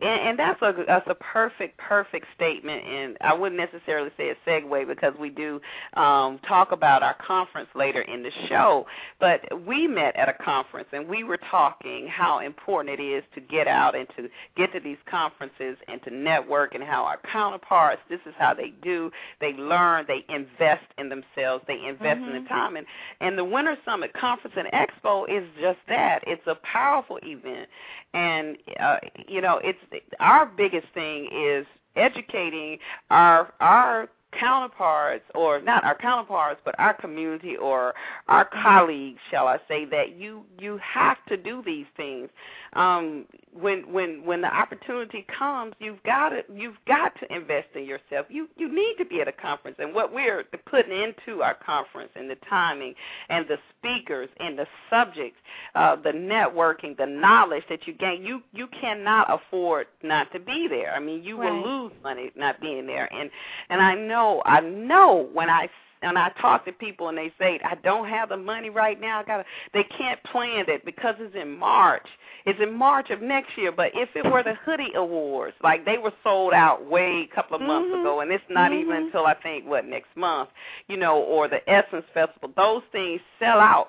[0.00, 4.36] And, and that's a that's a perfect perfect statement, and I wouldn't necessarily say a
[4.48, 5.60] segue because we do
[5.94, 8.86] um, talk about our conference later in the show.
[9.18, 13.40] But we met at a conference, and we were talking how important it is to
[13.40, 18.00] get out and to get to these conferences and to network, and how our counterparts.
[18.08, 19.10] This is how they do.
[19.40, 20.04] They learn.
[20.06, 21.64] They invest in themselves.
[21.66, 22.36] They invest mm-hmm.
[22.36, 22.76] in the time.
[22.76, 22.86] And
[23.20, 26.22] and the Winter Summit Conference and Expo is just that.
[26.24, 27.68] It's a powerful event,
[28.14, 29.78] and uh, you know it's
[30.20, 32.78] our biggest thing is educating
[33.10, 37.94] our our counterparts or not our counterparts but our community or
[38.28, 42.28] our colleagues shall i say that you you have to do these things.
[42.74, 47.84] Um when when when the opportunity comes you've got to you've got to invest in
[47.84, 51.54] yourself you you need to be at a conference and what we're putting into our
[51.54, 52.94] conference and the timing
[53.28, 55.38] and the speakers and the subjects
[55.74, 60.66] uh the networking the knowledge that you gain you you cannot afford not to be
[60.68, 61.52] there i mean you right.
[61.52, 63.30] will lose money not being there and
[63.70, 65.68] and i know i know when i
[66.02, 69.20] and I talk to people and they say I don't have the money right now.
[69.20, 72.06] I got to they can't plan it because it's in March.
[72.46, 75.98] It's in March of next year, but if it were the hoodie awards, like they
[75.98, 78.00] were sold out way a couple of months mm-hmm.
[78.00, 78.90] ago and it's not mm-hmm.
[78.90, 80.50] even until I think what next month,
[80.88, 83.88] you know, or the Essence Festival, those things sell out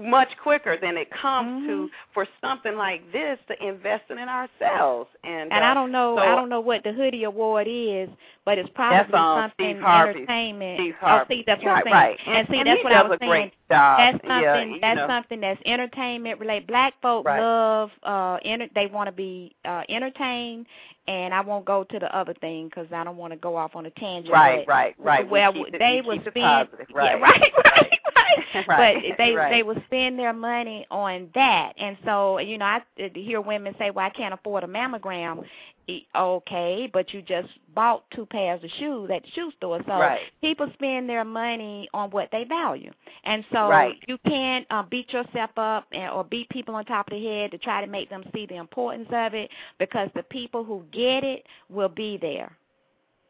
[0.00, 1.66] much quicker than it comes mm-hmm.
[1.66, 5.08] to for something like this to investing in ourselves.
[5.24, 8.08] And and uh, I don't know so I don't know what the hoodie award is,
[8.44, 10.18] but it's probably that's um, something Steve Harvey.
[10.20, 10.80] entertainment.
[10.80, 11.94] Steve oh, see, that's what right, I'm saying.
[11.94, 12.18] Right.
[12.26, 13.50] And, see, and that's what I was saying.
[13.70, 13.98] Job.
[13.98, 14.72] That's something.
[14.72, 15.06] Yeah, that's know.
[15.08, 16.66] something that's entertainment related.
[16.66, 17.40] Black folk Right.
[17.40, 17.90] love.
[18.02, 20.66] Uh, enter, they want to be uh, entertained,
[21.06, 23.74] and I won't go to the other thing because I don't want to go off
[23.76, 24.32] on a tangent.
[24.32, 25.28] Right, right, right.
[25.28, 26.34] Well, we it, they would spend.
[26.34, 26.86] positive.
[26.90, 27.98] Yeah, Right, right, right,
[28.54, 28.66] right.
[28.68, 29.02] right.
[29.08, 29.50] But they right.
[29.50, 33.74] they will spend their money on that, and so you know I uh, hear women
[33.78, 35.44] say, "Well, I can't afford a mammogram."
[36.14, 40.20] Okay, but you just bought two pairs of shoes at the shoe store, so Right.
[40.42, 42.92] people spend their money on what they value,
[43.24, 43.96] and so Right.
[44.06, 47.50] you can't uh, beat yourself up and, or beat people on top of the head
[47.52, 51.24] to try to make them see the importance of it, because the people who get
[51.24, 52.54] it will be there.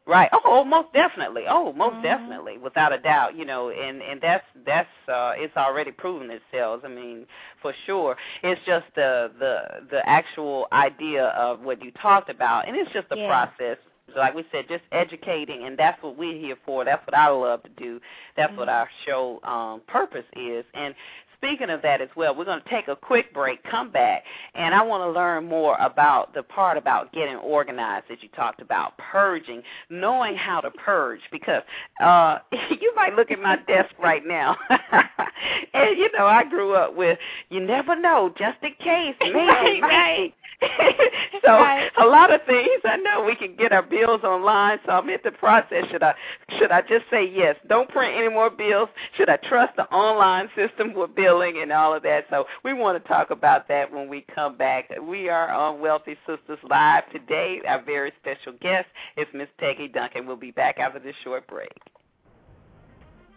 [0.09, 0.29] Right.
[0.33, 1.43] Oh, oh, most definitely.
[1.47, 2.01] Oh, most Mhm.
[2.03, 3.35] definitely, without a doubt.
[3.35, 6.81] You know, and and that's that's uh it's already proven itself.
[6.83, 7.27] I mean,
[7.61, 8.17] for sure.
[8.41, 13.07] It's just the the the actual idea of what you talked about, and it's just
[13.11, 13.27] a Yeah.
[13.27, 13.77] process.
[14.13, 16.83] So like we said, just educating, and that's what we're here for.
[16.83, 18.01] That's what I love to do.
[18.35, 18.73] That's what Mhm.
[18.73, 20.65] our show um purpose is.
[20.73, 20.95] And
[21.41, 24.23] speaking of that as well, we're going to take a quick break, come back,
[24.55, 28.61] and I want to learn more about the part about getting organized that you talked
[28.61, 31.21] about, purging, knowing how to purge.
[31.31, 31.63] Because
[32.03, 32.39] uh,
[32.81, 37.17] you might look at my desk right now, and you know I grew up with
[37.49, 39.35] you never know, just in case, maybe,
[39.81, 40.33] Right, right.
[41.45, 41.89] so Right.
[41.97, 44.79] a lot of things I know we can get our bills online.
[44.85, 45.85] So I'm in the process.
[45.91, 46.13] Should I
[46.57, 47.55] should I just say yes?
[47.69, 48.89] Don't print any more bills.
[49.17, 52.25] Should I trust the online system with billing and all of that?
[52.29, 54.89] So we want to talk about that when we come back.
[55.01, 57.61] We are on Wealthy Sistas Live today.
[57.67, 58.87] Our very special guest
[59.17, 60.25] is Miss Peggy Duncan.
[60.25, 61.77] We'll be back after this short break.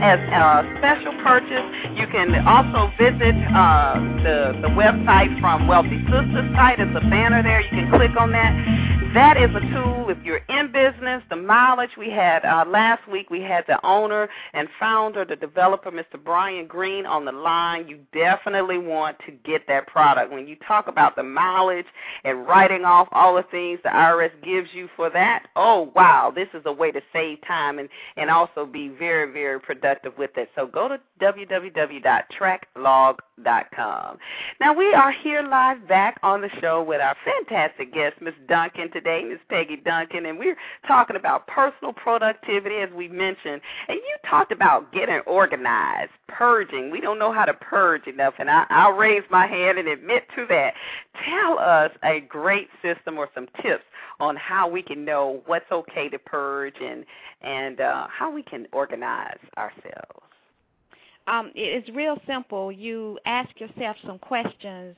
[0.00, 1.68] as a special purchase.
[2.00, 6.80] You can also visit uh, the, the website from Wealthy Sistas site.
[6.80, 7.60] It's a banner there.
[7.60, 8.91] You can click on that.
[9.14, 13.30] That is a tool if you're in business, the mileage we had uh, last week,
[13.30, 16.22] we had the owner and founder, the developer, Mr.
[16.22, 17.88] Brian Green, on the line.
[17.88, 20.30] You definitely want to get that product.
[20.32, 21.86] When you talk about the mileage
[22.24, 26.48] and writing off all the things the IRS gives you for that, oh, wow, this
[26.54, 30.50] is a way to save time and, and also be very, very productive with it.
[30.54, 34.18] So go to www.tracklog.com.
[34.60, 38.34] Now, we are here live back on the show with our fantastic guest, Ms.
[38.48, 39.38] Duncan, Ms.
[39.48, 43.60] Peggy Duncan, and we're talking about personal productivity, as we mentioned.
[43.88, 46.90] And you talked about getting organized, purging.
[46.90, 50.24] We don't know how to purge enough, and I, I'll raise my hand and admit
[50.36, 50.74] to that.
[51.28, 53.84] Tell us a great system or some tips
[54.20, 57.04] on how we can know what's okay to purge and
[57.42, 60.22] and uh, how we can organize ourselves.
[61.26, 62.72] Um, it's real simple.
[62.72, 64.96] You ask yourself some questions.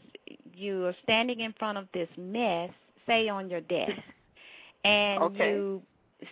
[0.55, 2.71] You are standing in front of this mess,
[3.07, 3.93] say on your desk,
[4.85, 5.51] and okay.
[5.51, 5.83] you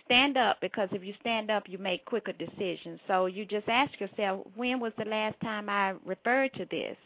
[0.05, 2.99] stand up because if you stand up you make quicker decisions.
[3.07, 6.97] So you just ask yourself when was the last time i referred to this?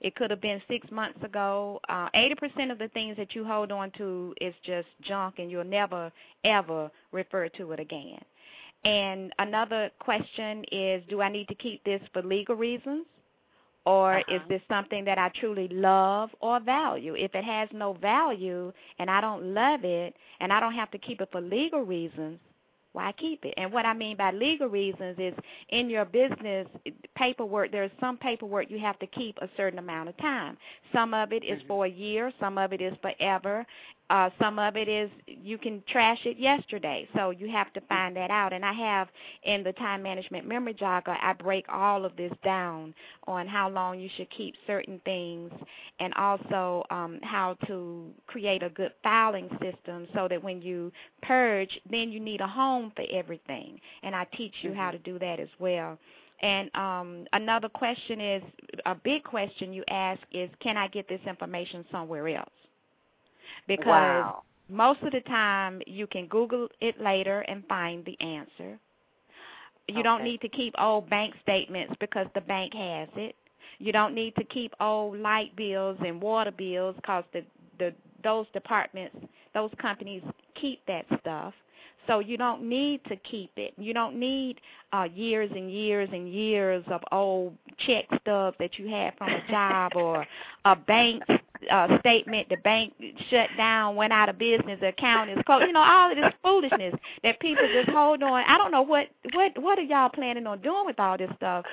[0.00, 1.80] It could have been six months ago.
[1.88, 5.50] Uh eighty percent of the things that you hold on to is just junk and
[5.50, 6.12] you'll never
[6.44, 8.20] ever refer to it again.
[8.84, 13.06] And another question is do i need to keep this for legal reasons
[13.86, 14.34] or uh-huh.
[14.34, 17.14] is this something that I truly love or value?
[17.14, 20.98] If it has no value and I don't love it and I don't have to
[20.98, 22.38] keep it for legal reasons,
[22.92, 23.52] why keep it?
[23.58, 25.34] And what I mean by legal reasons is
[25.68, 26.66] in your business
[27.14, 30.56] paperwork, there's some paperwork you have to keep a certain amount of time.
[30.94, 31.68] Some of it is mm-hmm.
[31.68, 33.66] for a year, some of it is forever,
[34.10, 38.16] uh, some of it is you can trash it yesterday, so you have to find
[38.16, 38.52] that out.
[38.52, 39.08] And I have
[39.42, 42.94] in the time management memory jogger, I break all of this down
[43.26, 45.50] on how long you should keep certain things,
[45.98, 50.92] and also um, how to create a good filing system so that when you
[51.22, 53.80] purge, then you need a home for everything.
[54.02, 55.98] And I teach you how to do that as well.
[56.42, 58.42] And um, another question is
[58.84, 62.50] a big question you ask is, can I get this information somewhere else?
[63.66, 64.42] Because wow.
[64.68, 68.78] most of the time you can Google it later and find the answer.
[69.88, 70.02] You okay.
[70.02, 73.36] don't need to keep old bank statements because the bank has it.
[73.78, 77.44] You don't need to keep old light bills and water bills because the
[77.78, 79.16] the those departments,
[79.54, 80.22] those companies
[80.60, 81.54] keep that stuff.
[82.06, 83.74] So you don't need to keep it.
[83.76, 84.60] You don't need
[84.92, 89.50] uh, years and years and years of old check stubs that you had from a
[89.50, 90.26] job or
[90.64, 91.22] a bank
[91.70, 92.48] uh, statement.
[92.48, 92.94] The bank
[93.30, 95.66] shut down, went out of business, the account is closed.
[95.66, 98.44] You know all of this foolishness that people just hold on.
[98.46, 101.64] I don't know what what what are y'all planning on doing with all this stuff.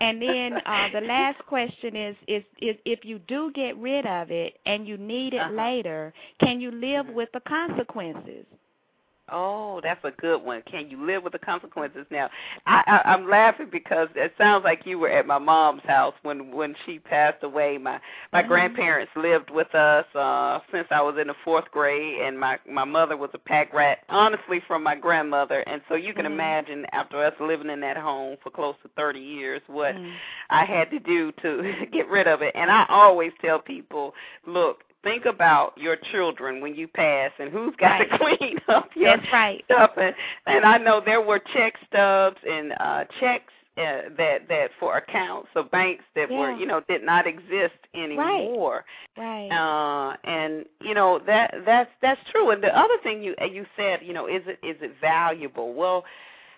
[0.00, 4.30] And then uh, the last question is is is if you do get rid of
[4.30, 5.52] it and you need it uh-huh.
[5.52, 8.44] later, can you live with the consequences?
[9.32, 10.62] Oh, that's a good one.
[10.70, 12.06] Can you live with the consequences?
[12.10, 12.28] Now,
[12.66, 16.52] I, I, I'm laughing because it sounds like you were at my mom's house when
[16.52, 17.78] when she passed away.
[17.78, 17.98] My
[18.32, 18.48] my mm-hmm.
[18.48, 22.84] grandparents lived with us uh since I was in the fourth grade, and my my
[22.84, 25.60] mother was a pack rat, honestly, from my grandmother.
[25.66, 26.34] And so you can mm-hmm.
[26.34, 30.10] imagine after us living in that home for close to 30 years, what mm-hmm.
[30.50, 32.52] I had to do to get rid of it.
[32.54, 34.14] And I always tell people,
[34.46, 38.10] look, think about your children when you pass and who's got right.
[38.10, 39.64] to clean up your That's right.
[39.66, 39.92] stuff.
[39.96, 40.14] And,
[40.46, 45.48] and I know there were check stubs and uh checks uh, that that for accounts
[45.56, 46.38] of banks that yeah.
[46.38, 48.84] were you know did not exist anymore.
[49.16, 49.48] Right.
[49.48, 52.50] Uh, and you know that that's that's true.
[52.50, 55.74] And the other thing you you said, you know, is it is it valuable?
[55.74, 56.04] Well.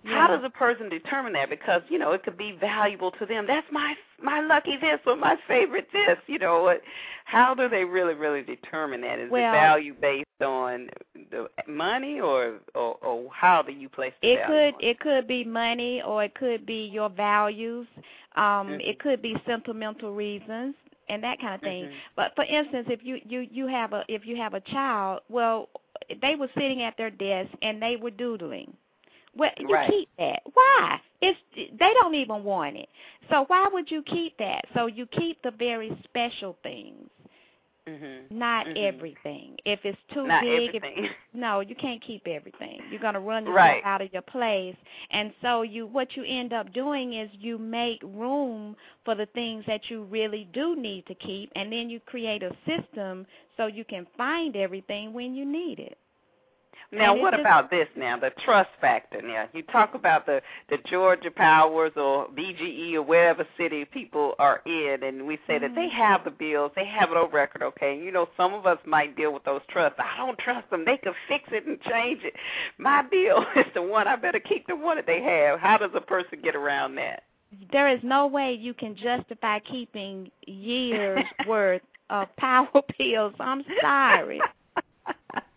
[0.05, 1.49] How does a person determine that?
[1.49, 3.45] Because you know it could be valuable to them.
[3.47, 6.17] That's my my lucky this or my favorite this.
[6.27, 6.81] You know what?
[7.25, 9.19] How do they really really determine that?
[9.19, 10.89] Is well, it value based on
[11.31, 15.27] the money or or, or how do you place the it value could it could
[15.27, 17.87] be money or it could be your values.
[18.35, 18.81] Um, mm-hmm.
[18.81, 20.75] It could be sentimental reasons
[21.09, 21.85] and that kind of thing.
[21.85, 21.95] Mm-hmm.
[22.15, 25.69] But for instance, if you you you have a if you have a child, well,
[26.21, 28.73] they were sitting at their desk and they were doodling.
[29.35, 29.89] Well, you right.
[29.89, 30.41] keep that.
[30.53, 30.99] Why?
[31.21, 32.89] It's they don't even want it.
[33.29, 34.65] So why would you keep that?
[34.73, 37.09] So you keep the very special things.
[37.87, 38.35] Mm-hmm.
[38.35, 38.77] Not mm-hmm.
[38.83, 39.57] everything.
[39.63, 41.05] If it's too Not big, everything.
[41.05, 42.79] If, no, you can't keep everything.
[42.89, 43.83] You're gonna run yourself right.
[43.85, 44.75] out of your place.
[45.11, 49.63] And so you, what you end up doing is you make room for the things
[49.67, 53.85] that you really do need to keep, and then you create a system so you
[53.85, 55.99] can find everything when you need it.
[56.91, 59.47] Now, what about this now, the trust factor now?
[59.53, 65.03] You talk about the the Georgia Powers or BGE or wherever city people are in,
[65.03, 65.97] and we say that they mm-hmm.
[65.97, 67.97] have the bills, they have it on record, okay?
[67.97, 69.99] You know, some of us might deal with those trusts.
[69.99, 70.85] I don't trust them.
[70.85, 72.33] They could fix it and change it.
[72.77, 74.07] My bill is the one.
[74.07, 75.59] I better keep the one that they have.
[75.59, 77.23] How does a person get around that?
[77.71, 82.67] There is no way you can justify keeping years worth of power
[82.97, 83.33] bills.
[83.39, 84.41] I'm sorry.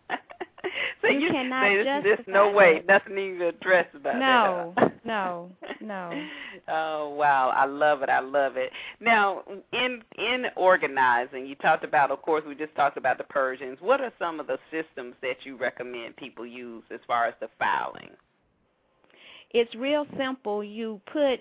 [1.02, 2.86] so you, you cannot say justify there's no way, that.
[2.86, 5.04] nothing even address about no, that.
[5.04, 5.50] No,
[5.80, 6.26] no, no.
[6.70, 8.10] Oh wow, I love it.
[8.10, 8.70] I love it.
[9.00, 9.42] Now,
[9.72, 13.78] in in organizing, you talked about, of course, we just talked about the Persians.
[13.80, 17.48] What are some of the systems that you recommend people use as far as the
[17.58, 18.10] filing?
[19.52, 20.62] It's real simple.
[20.62, 21.40] You put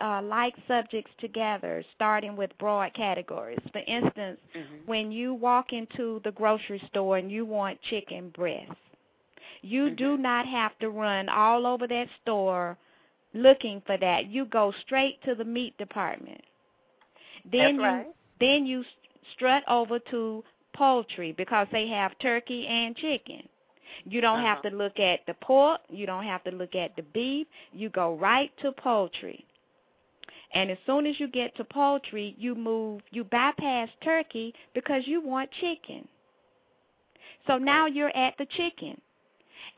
[0.00, 3.58] uh, like subjects together, starting with broad categories.
[3.72, 4.86] For instance, mm-hmm.
[4.86, 8.72] when you walk into the grocery store and you want chicken breast,
[9.62, 9.94] you mm-hmm.
[9.96, 12.76] do not have to run all over that store
[13.34, 14.26] looking for that.
[14.26, 16.40] You go straight to the meat department.
[17.50, 18.06] Then That's right.
[18.06, 18.84] you then you
[19.34, 20.42] strut over to
[20.74, 23.48] poultry because they have turkey and chicken.
[24.04, 24.46] You don't uh-huh.
[24.46, 27.90] have to look at the pork, you don't have to look at the beef, you
[27.90, 29.44] go right to poultry.
[30.54, 35.20] And as soon as you get to poultry, you move, you bypass turkey because you
[35.20, 36.06] want chicken.
[37.46, 39.00] So now you're at the chicken.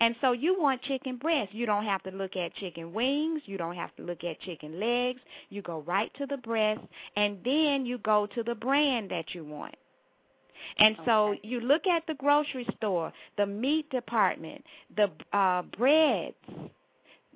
[0.00, 1.54] And so you want chicken breast.
[1.54, 3.40] You don't have to look at chicken wings.
[3.46, 5.20] You don't have to look at chicken legs.
[5.48, 6.82] You go right to the breast,
[7.16, 9.74] and then you go to the brand that you want.
[10.78, 14.64] And so you look at the grocery store, the meat department,
[14.96, 16.34] the uh, breads,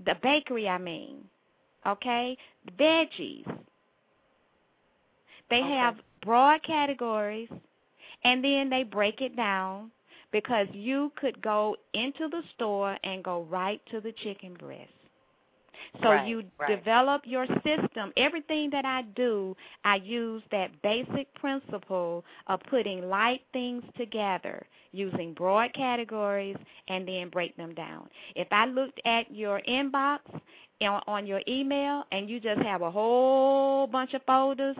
[0.05, 1.25] the bakery, I mean,
[1.87, 2.37] okay,
[2.79, 3.47] veggies.
[5.51, 5.69] They okay.
[5.69, 7.49] have broad categories,
[8.25, 9.91] and then they break it down
[10.33, 14.91] because you could go into the store and go right to the chicken breast.
[16.03, 16.77] So right, you right.
[16.77, 18.13] develop your system.
[18.17, 25.35] Everything that I do, I use that basic principle of putting light things together using
[25.35, 26.57] broad categories
[26.89, 28.09] and then break them down.
[28.37, 30.21] If I looked at your inbox
[30.87, 34.77] on your email and you just have a whole bunch of folders,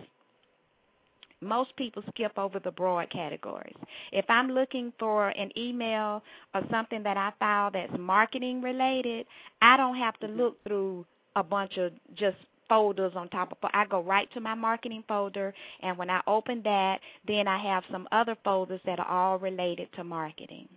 [1.41, 3.75] most people skip over the broad categories.
[4.11, 6.23] If I'm looking for an email
[6.53, 9.25] or something that I file that's marketing related,
[9.61, 12.37] I don't have to look through a bunch of just
[12.69, 16.61] folders on top of I go right to my marketing folder and when I open
[16.63, 20.69] that, then I have some other folders that are all related to marketing.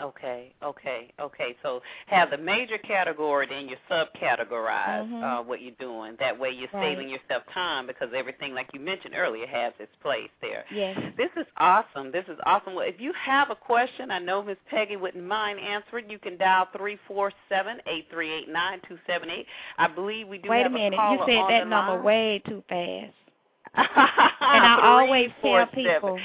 [0.00, 1.56] Okay, okay, okay.
[1.62, 5.24] So have the major category, then you subcategorize mm-hmm.
[5.24, 6.16] uh, what you're doing.
[6.20, 6.92] That way you're right.
[6.92, 10.64] saving yourself time because everything, like you mentioned earlier, has its place there.
[10.72, 10.98] Yes.
[11.16, 12.12] This is awesome.
[12.12, 12.74] This is awesome.
[12.74, 16.10] Well, if you have a question, I know Miss Peggy wouldn't mind answering.
[16.10, 19.46] You can dial three four seven eight three eight nine two seven eight.
[19.78, 20.98] I believe we do Wait have a minute.
[20.98, 22.04] A you said that number line.
[22.04, 23.14] way too fast.
[23.76, 26.18] and I always tell people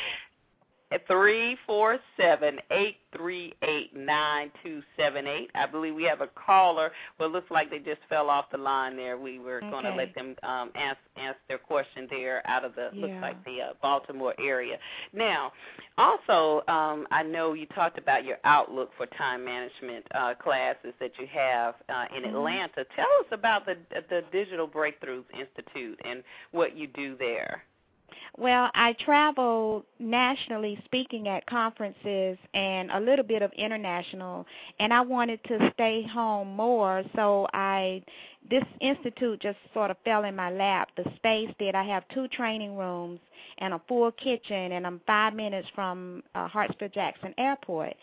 [1.07, 5.49] three four seven eight three eight nine two seven eight.
[5.55, 6.91] I believe we have a caller.
[7.19, 9.17] Well, it looks like they just fell off the line there.
[9.17, 9.69] We were okay.
[9.69, 13.01] going to let them um, ask ask their question there out of the yeah.
[13.01, 14.77] looks like the uh, Baltimore area.
[15.13, 15.51] Now,
[15.97, 21.11] also, um, I know you talked about your outlook for time management uh, classes that
[21.19, 22.35] you have uh, in mm-hmm.
[22.35, 22.85] Atlanta.
[22.95, 23.75] Tell us about the
[24.09, 27.63] the Digital Breakthroughs Institute and what you do there.
[28.38, 34.45] Well, I travel nationally speaking at conferences and a little bit of international,
[34.80, 38.03] and I wanted to stay home more, so I
[38.49, 40.89] this institute just sort of fell in my lap.
[40.97, 41.76] The space did.
[41.76, 43.20] I have two training rooms
[43.59, 47.95] and a full kitchen, and I'm five minutes from uh, Hartsfield Jackson Airport.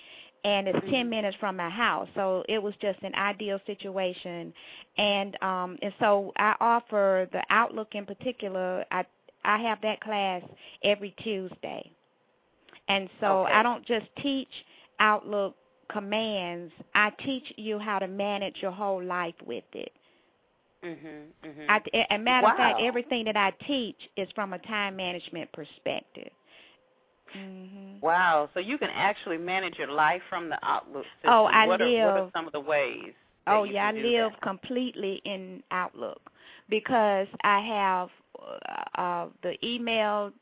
[0.44, 2.08] and it's 10 minutes from my house.
[2.14, 4.52] So it was just an ideal situation.
[4.96, 8.84] And um and so I offer the Outlook in particular.
[8.90, 9.04] I
[9.44, 10.42] I have that class
[10.84, 11.90] every Tuesday.
[12.88, 13.52] And so okay.
[13.52, 14.48] I don't just teach
[14.98, 15.54] Outlook
[15.90, 16.72] commands.
[16.94, 19.92] I teach you how to manage your whole life with it.
[20.82, 21.32] Mhm.
[21.44, 21.66] Mhm.
[21.68, 22.52] I, a matter wow.
[22.52, 26.30] of fact, everything that I teach is from a time management perspective.
[27.34, 28.00] Mm-hmm.
[28.00, 28.48] Wow.
[28.54, 31.30] So you can actually manage your life from the Outlook system.
[31.30, 32.04] Oh, I what live.
[32.04, 33.12] Are, what are some of the ways?
[33.46, 34.40] Oh yeah, I live that?
[34.42, 36.20] completely in Outlook
[36.68, 38.08] because I have
[38.38, 40.32] uh, uh the email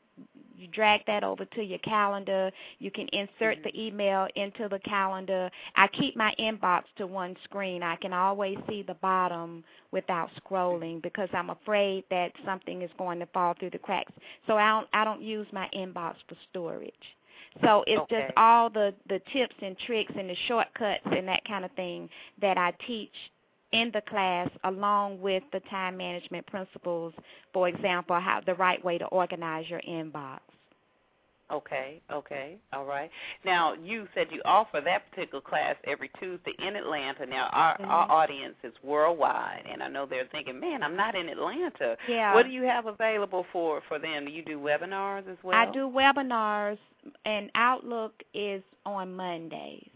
[0.57, 2.51] you drag that over to your calendar.
[2.79, 3.63] You can insert mm-hmm.
[3.63, 5.49] the email into the calendar.
[5.75, 7.83] I keep my inbox to one screen.
[7.83, 13.19] I can always see the bottom without scrolling because I'm afraid that something is going
[13.19, 14.11] to fall through the cracks.
[14.47, 16.93] So I don't I don't use my inbox for storage.
[17.63, 18.21] So it's okay.
[18.21, 22.09] just all the the tips and tricks and the shortcuts and that kind of thing
[22.41, 23.13] that I teach
[23.71, 27.13] in the class along with the time management principles,
[27.53, 30.39] for example, how the right way to organize your inbox.
[31.49, 33.09] Okay, okay, all right.
[33.45, 37.25] Now you said you offer that particular class every Tuesday in Atlanta.
[37.25, 37.89] Now our mm-hmm.
[37.89, 42.33] our audience is worldwide, and I know they're thinking, "Man, I'm not in Atlanta." Yeah.
[42.33, 44.25] What do you have available for for them?
[44.25, 45.55] Do you do webinars as well?
[45.55, 46.79] I do webinars,
[47.23, 49.87] and Outlook is on Mondays.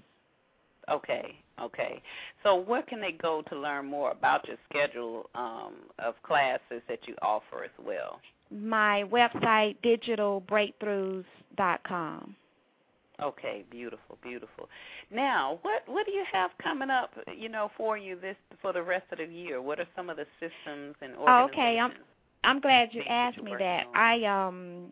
[0.90, 2.02] Okay, okay.
[2.44, 7.08] So where can they go to learn more about your schedule um, of classes that
[7.08, 8.20] you offer as well?
[8.52, 12.36] My website, digitalbreakthroughs.com.
[13.22, 14.68] Okay, beautiful, beautiful.
[15.12, 17.12] Now, what what do you have coming up?
[17.38, 19.62] You know, for you this for the rest of the year.
[19.62, 21.52] What are some of the systems and organizations?
[21.54, 21.94] Okay, I'm
[22.44, 23.86] I'm glad you asked me that.
[23.88, 23.96] On?
[23.96, 24.92] I um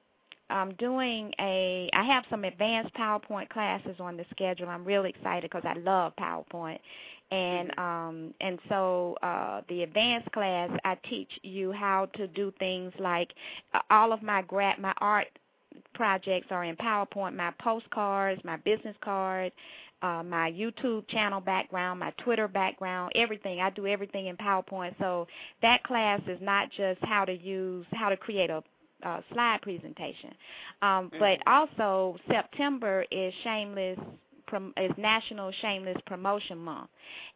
[0.50, 4.70] I'm doing a I have some advanced PowerPoint classes on the schedule.
[4.70, 6.80] I'm really excited because I love PowerPoint.
[7.32, 7.80] And mm-hmm.
[7.80, 13.32] um and so uh the advanced class I teach you how to do things like
[13.74, 15.28] uh, all of my grad my art
[15.94, 19.52] projects are in PowerPoint, my postcards, my business card,
[20.02, 23.60] uh, my YouTube channel background, my Twitter background, everything.
[23.60, 24.96] I do everything in PowerPoint.
[25.00, 25.28] So
[25.62, 28.64] that class is not just how to use, how to create a
[29.04, 30.34] uh, slide presentation,
[30.82, 31.20] um, mm-hmm.
[31.20, 34.00] but also September is Shameless
[34.78, 36.90] is National Shameless Promotion Month,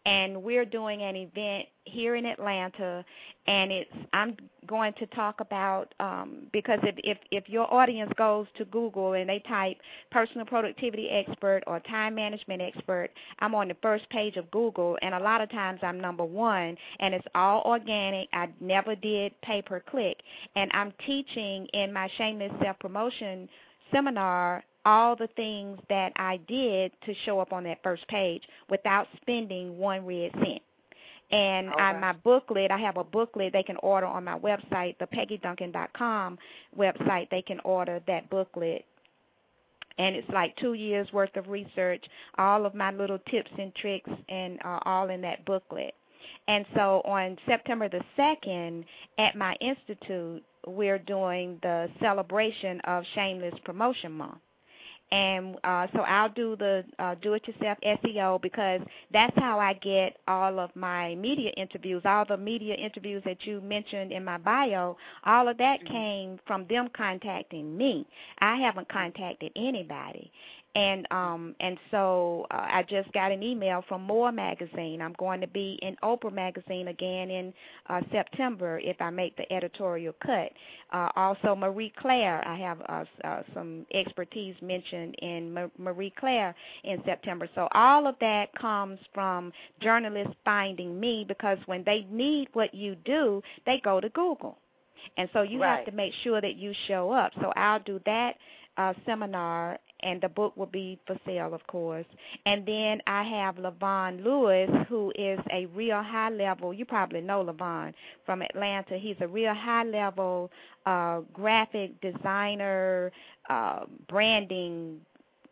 [0.05, 3.03] and we're doing an event here in Atlanta,
[3.47, 4.35] and it's I'm
[4.67, 9.29] going to talk about um, because if, if if your audience goes to Google and
[9.29, 9.77] they type
[10.11, 13.09] personal productivity expert or time management expert,
[13.39, 16.77] I'm on the first page of Google, and a lot of times I'm number one,
[16.99, 18.29] and it's all organic.
[18.33, 20.17] I never did pay per click,
[20.55, 23.49] and I'm teaching in my shameless self promotion
[23.91, 29.07] seminar all the things that I did to show up on that first page without
[29.21, 30.61] spending one red cent.
[31.31, 31.81] And okay.
[31.81, 36.37] I, my booklet, I have a booklet they can order on my website, the PeggyDuncan.com
[36.77, 37.29] website.
[37.29, 38.85] They can order that booklet
[39.97, 42.03] and it's like two years worth of research,
[42.37, 45.93] all of my little tips and tricks, and uh, all in that booklet.
[46.47, 48.85] And so on September the 2nd,
[49.17, 54.39] at my institute, we're doing the celebration of Shameless Promotion Month
[55.11, 58.81] and uh, so I'll do the uh, do-it-yourself SEO because
[59.11, 63.61] that's how I get all of my media interviews, all the media interviews that you
[63.61, 64.97] mentioned in my bio.
[65.25, 65.93] All of that mm-hmm.
[65.93, 68.07] came from them contacting me.
[68.39, 70.31] I haven't contacted anybody,
[70.75, 75.01] and um and so uh, I just got an email from More magazine.
[75.01, 77.53] I'm going to be in Oprah magazine again in
[77.89, 80.51] uh, September if I make the editorial cut.
[80.91, 86.55] Uh, also Marie Claire, I have uh, uh, some expertise mentioned in Ma- Marie Claire
[86.83, 87.47] in September.
[87.55, 89.51] So all of that comes from
[89.81, 94.57] journalists finding me because when they need what you do, they go to Google.
[95.17, 95.77] And so you right.
[95.77, 97.31] have to make sure that you show up.
[97.41, 98.35] So I'll do that
[98.77, 102.05] uh, seminar, and the book will be for sale, of course.
[102.45, 106.73] And then I have Levon Lewis, who is a real high level.
[106.73, 107.93] You probably know Levon
[108.25, 108.97] from Atlanta.
[108.97, 110.51] He's a real high level
[110.85, 113.11] uh, graphic designer,
[113.49, 114.99] uh, branding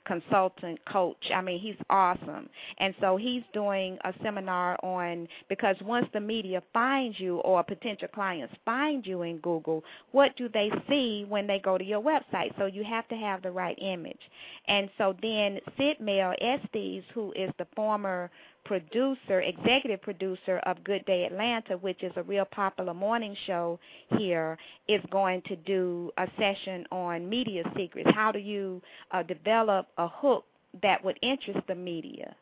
[0.06, 1.32] consultant coach.
[1.34, 2.50] I mean, he's awesome.
[2.80, 8.08] And so he's doing a seminar on because once the media finds you or potential
[8.14, 12.58] clients find you in Google, what do they see when they go to your website?
[12.58, 14.20] So you have to have the right image.
[14.68, 18.30] And so then Sid Mel Estes, who is the former
[18.66, 23.80] producer, executive producer of Good Day Atlanta, which is a real popular morning show
[24.18, 24.58] here,
[24.88, 28.10] is going to do a session on media secrets.
[28.14, 28.82] How do you
[29.12, 30.46] uh, develop a hook
[30.82, 32.36] that would interest the media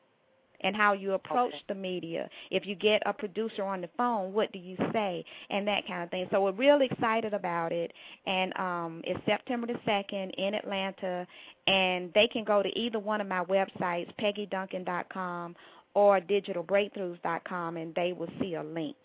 [0.62, 1.64] and how you approach okay.
[1.70, 2.30] the media.
[2.52, 6.04] If you get a producer on the phone, what do you say and that kind
[6.04, 6.28] of thing.
[6.32, 7.92] So we're really excited about it
[8.26, 11.26] and um it's September the 2nd in Atlanta
[11.68, 15.56] and they can go to either one of my websites peggyduncan.com
[15.94, 18.98] or digitalbreakthroughs.com and they will see a link.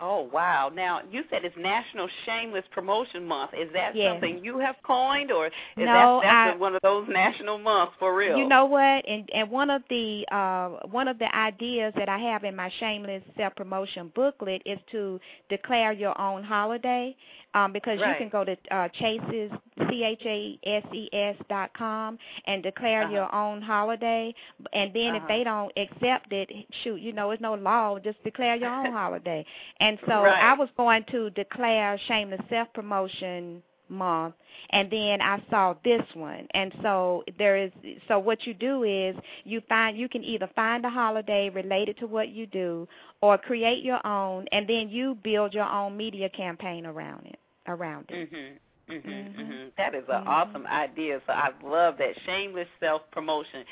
[0.00, 0.72] Oh wow!
[0.74, 3.52] Now you said it's National Shameless Promotion Month.
[3.54, 4.12] Is that yes.
[4.12, 7.94] something you have coined, or is no, that that's I, one of those national months
[8.00, 8.36] for real?
[8.36, 9.08] You know what?
[9.08, 12.72] And and one of the uh one of the ideas that I have in my
[12.80, 17.14] Shameless Self Promotion booklet is to declare your own holiday.
[17.54, 18.10] Um, because right.
[18.10, 19.50] you can go to uh, Chase's
[19.88, 23.12] C H A S E S dot com and declare uh-huh.
[23.12, 24.34] your own holiday,
[24.72, 25.20] and then uh-huh.
[25.22, 26.50] if they don't accept it,
[26.82, 27.98] shoot, you know, it's no law.
[27.98, 29.46] Just declare your own holiday.
[29.80, 30.42] And so right.
[30.42, 34.34] I was going to declare Shameless Self Promotion month
[34.70, 37.70] and then I saw this one and so there is
[38.08, 42.06] so what you do is you find you can either find a holiday related to
[42.06, 42.88] what you do
[43.20, 48.06] or create your own and then you build your own media campaign around it around
[48.08, 48.58] it mhm
[48.90, 49.40] Mm-hmm, mm-hmm.
[49.40, 49.68] mm-hmm.
[49.78, 50.28] That is an mm-hmm.
[50.28, 51.20] awesome idea.
[51.26, 53.64] So I love that shameless self promotion.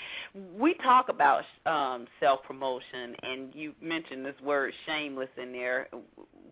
[0.58, 5.88] We talk about um, self promotion, and you mentioned this word shameless in there.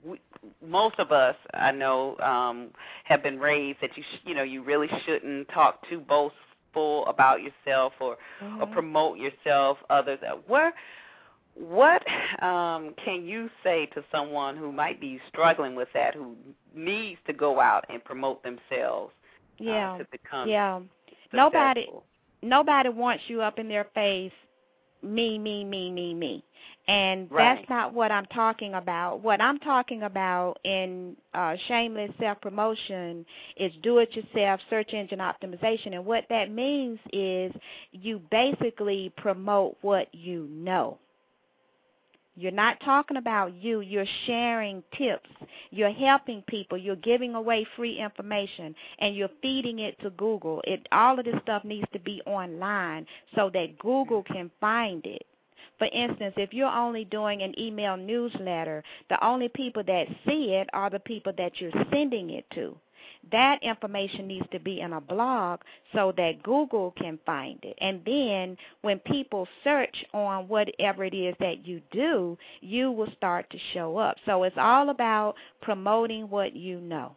[0.04, 0.20] We,
[0.66, 2.68] most of us, I know, um,
[3.04, 7.40] have been raised that you sh- you know you really shouldn't talk too boastful about
[7.40, 8.62] yourself or mm-hmm.
[8.62, 9.78] or promote yourself.
[9.88, 10.74] Others, where
[11.54, 12.02] what
[12.42, 16.34] um, can you say to someone who might be struggling with that, who
[16.74, 19.12] needs to go out and promote themselves
[19.58, 19.92] yeah.
[19.92, 20.80] uh, to become yeah.
[21.06, 21.38] Successful?
[21.38, 21.86] nobody
[22.42, 24.32] nobody wants you up in their face
[25.02, 26.44] me me me me me.
[26.88, 27.56] And right.
[27.56, 29.22] that's not what i'm talking about.
[29.22, 33.24] What i'm talking about in uh, shameless self promotion
[33.56, 35.94] is do it yourself search engine optimization.
[35.94, 37.52] And what that means is
[37.92, 40.98] you basically promote what you know
[42.40, 43.80] you're not talking about you.
[43.80, 45.30] You're sharing tips.
[45.70, 46.78] You're helping people.
[46.78, 50.62] You're giving away free information, and you're feeding it to Google.
[50.64, 55.26] It all of this stuff needs to be online so that Google can find it.
[55.78, 60.68] For instance, if you're only doing an email newsletter, the only people that see it
[60.74, 62.76] are the people that you're sending it to
[63.32, 65.60] that information needs to be in a blog
[65.94, 67.76] so that Google can find it.
[67.80, 73.48] And then when people search on whatever it is that you do, you will start
[73.50, 74.16] to show up.
[74.26, 77.14] So it's all about promoting what you know.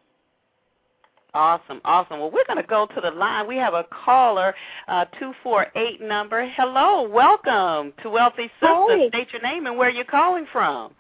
[1.36, 2.20] Awesome, awesome.
[2.20, 3.48] Well, we're going to go to the line.
[3.48, 4.54] We have a caller,
[4.88, 6.48] uh, 248 number.
[6.56, 9.00] Hello, welcome to Wealthy Sistas.
[9.00, 9.10] Hey.
[9.10, 10.94] State your name and where you're calling from.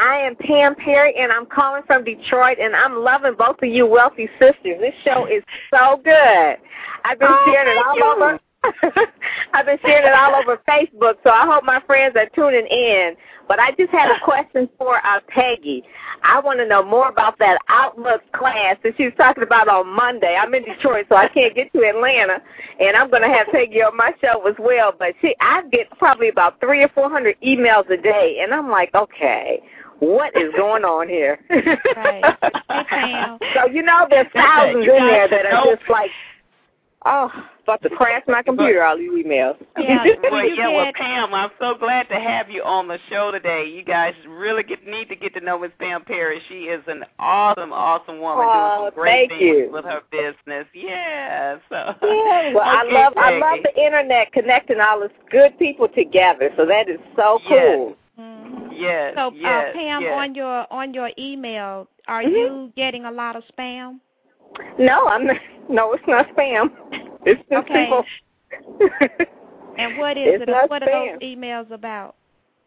[0.00, 3.86] I am Pam Perry, and I'm calling from Detroit, and I'm loving both of you
[3.86, 4.80] wealthy sisters.
[4.80, 6.56] This show is so good.
[7.04, 8.04] I've been oh, sharing it all you.
[8.04, 8.40] over.
[9.52, 13.14] I've been sharing it all over Facebook, so I hope my friends are tuning in.
[13.46, 15.82] But I just had a question for uh, Peggy.
[16.22, 19.86] I want to know more about that Outlook class that she was talking about on
[19.86, 20.34] Monday.
[20.34, 22.38] I'm in Detroit, so I can't get to Atlanta,
[22.78, 24.94] and I'm going to have Peggy on my show as well.
[24.98, 28.70] But she, I get probably about three or four hundred emails a day, and I'm
[28.70, 29.60] like, okay,
[30.00, 31.38] what is going on here?
[31.96, 32.24] Right.
[33.54, 35.74] So you know, there's thousands in there that are know.
[35.76, 36.10] just like,
[37.04, 37.30] oh,
[37.62, 38.82] about to crash my computer.
[38.82, 39.56] All these emails.
[39.78, 43.30] Yeah, Well, you yeah, well, Pam, I'm so glad to have you on the show
[43.30, 43.66] today.
[43.66, 46.40] You guys really get, need to get to know Miss Pam Perry.
[46.48, 49.70] She is an awesome, awesome woman Aw, doing oh, some great thank things you.
[49.72, 50.66] with her business.
[50.74, 55.58] Yeah, so Yeah, well, I Okay, love I love the internet connecting all this good
[55.58, 56.50] people together.
[56.56, 57.74] So that is so Yes.
[57.76, 57.96] cool.
[58.80, 60.12] Yes, So, yes, uh, Pam, yes.
[60.12, 62.32] on your on your email, are Mhm.
[62.32, 64.00] you getting a lot of spam?
[64.78, 65.36] No, I'm not,
[65.68, 66.70] no, it's not spam.
[67.24, 67.86] It's just Okay.
[67.86, 68.04] people.
[69.78, 70.48] And what is It's it?
[70.68, 70.88] What spam.
[70.88, 72.16] are those emails about?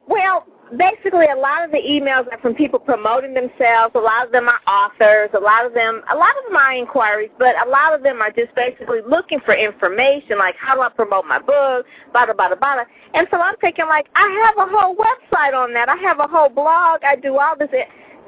[0.08, 0.46] Well,
[0.78, 3.96] basically, a lot of the emails are from people promoting themselves.
[3.96, 5.30] A lot of them are authors.
[5.34, 8.22] A lot of them, a lot of them are inquiries, but a lot of them
[8.22, 12.36] are just basically looking for information, like how do I promote my book, blah blah
[12.36, 12.84] blah blah.
[13.14, 15.88] And so I'm thinking, like, I have a whole website on that.
[15.88, 17.02] I have a whole blog.
[17.04, 17.70] I do all this.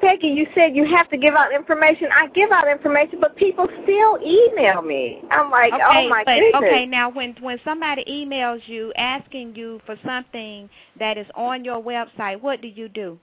[0.00, 2.08] Peggy, you said you have to give out information.
[2.12, 5.22] I give out information, but people still email me.
[5.30, 6.62] I'm like, Okay, oh my but goodness.
[6.64, 10.68] okay, now when when somebody emails you asking you for something
[10.98, 13.18] that is on your website, what do you do?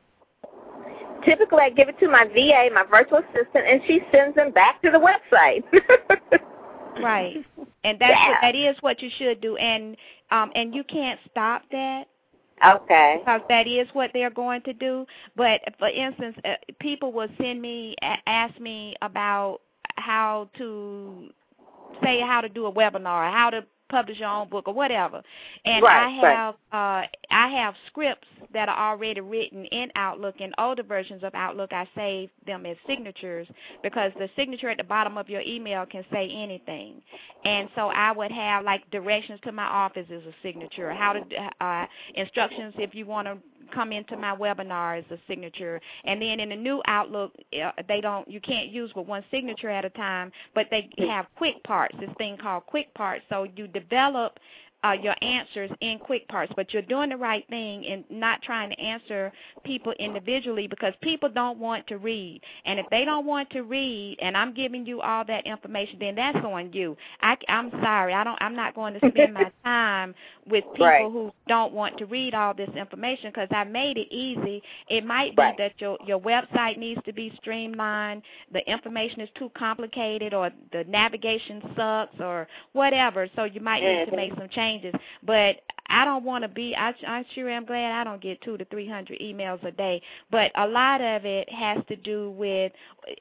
[1.25, 4.81] Typically, I give it to my VA, my virtual assistant, and she sends them back
[4.81, 5.63] to the website.
[7.01, 7.37] Right.
[7.85, 8.29] And that's Yeah.
[8.29, 9.97] what, that is what you should do and
[10.31, 12.07] um and you can't stop that
[12.65, 13.17] Okay.
[13.19, 15.05] because that is what they're going to do.
[15.35, 17.95] But for instance, uh, people will send me
[18.27, 19.59] ask me about
[19.95, 21.29] how to
[22.03, 23.63] say how to do a webinar, how to
[23.93, 25.21] publish your own book or whatever.
[25.65, 27.03] And right, I have right.
[27.03, 31.71] uh I have scripts that are already written in Outlook in older versions of Outlook.
[31.73, 33.47] I save them as signatures
[33.83, 37.01] because the signature at the bottom of your email can say anything.
[37.45, 41.21] And so I would have like directions to my office as a signature, how to
[41.61, 41.85] uh
[42.15, 43.37] instructions if you want to
[43.73, 45.79] come into my webinar as a signature.
[46.05, 47.33] And then in the new Outlook,
[47.87, 51.63] they don't you can't use with one signature at a time, but they have quick
[51.63, 51.95] parts.
[51.99, 53.23] This thing called quick parts.
[53.29, 54.39] So you develop
[54.83, 58.69] uh, your answers in quick parts, but you're doing the right thing in not trying
[58.69, 59.31] to answer
[59.63, 62.41] people individually because people don't want to read.
[62.65, 66.15] And if they don't want to read, and I'm giving you all that information, then
[66.15, 66.97] that's on you.
[67.21, 68.37] I, I'm sorry, I don't.
[68.41, 70.13] I'm not going to spend my time
[70.47, 71.11] with people right.
[71.11, 74.61] who don't want to read all this information because I made it easy.
[74.89, 75.57] It might be right.
[75.57, 78.21] that your your website needs to be streamlined,
[78.51, 83.29] the information is too complicated, or the navigation sucks, or whatever.
[83.35, 84.99] So you might need to make some changes changes.
[85.25, 85.57] But
[85.87, 86.75] I don't want to be.
[86.75, 90.01] I, I sure am glad I don't get two to three hundred emails a day.
[90.31, 92.71] But a lot of it has to do with,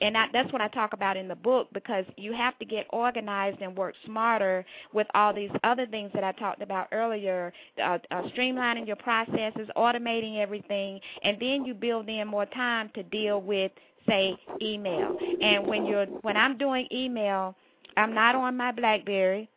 [0.00, 2.86] and I, that's what I talk about in the book because you have to get
[2.90, 7.98] organized and work smarter with all these other things that I talked about earlier, uh,
[8.10, 13.40] uh, streamlining your processes, automating everything, and then you build in more time to deal
[13.40, 13.72] with,
[14.08, 15.16] say, email.
[15.42, 17.54] And when you're when I'm doing email,
[17.96, 19.48] I'm not on my BlackBerry.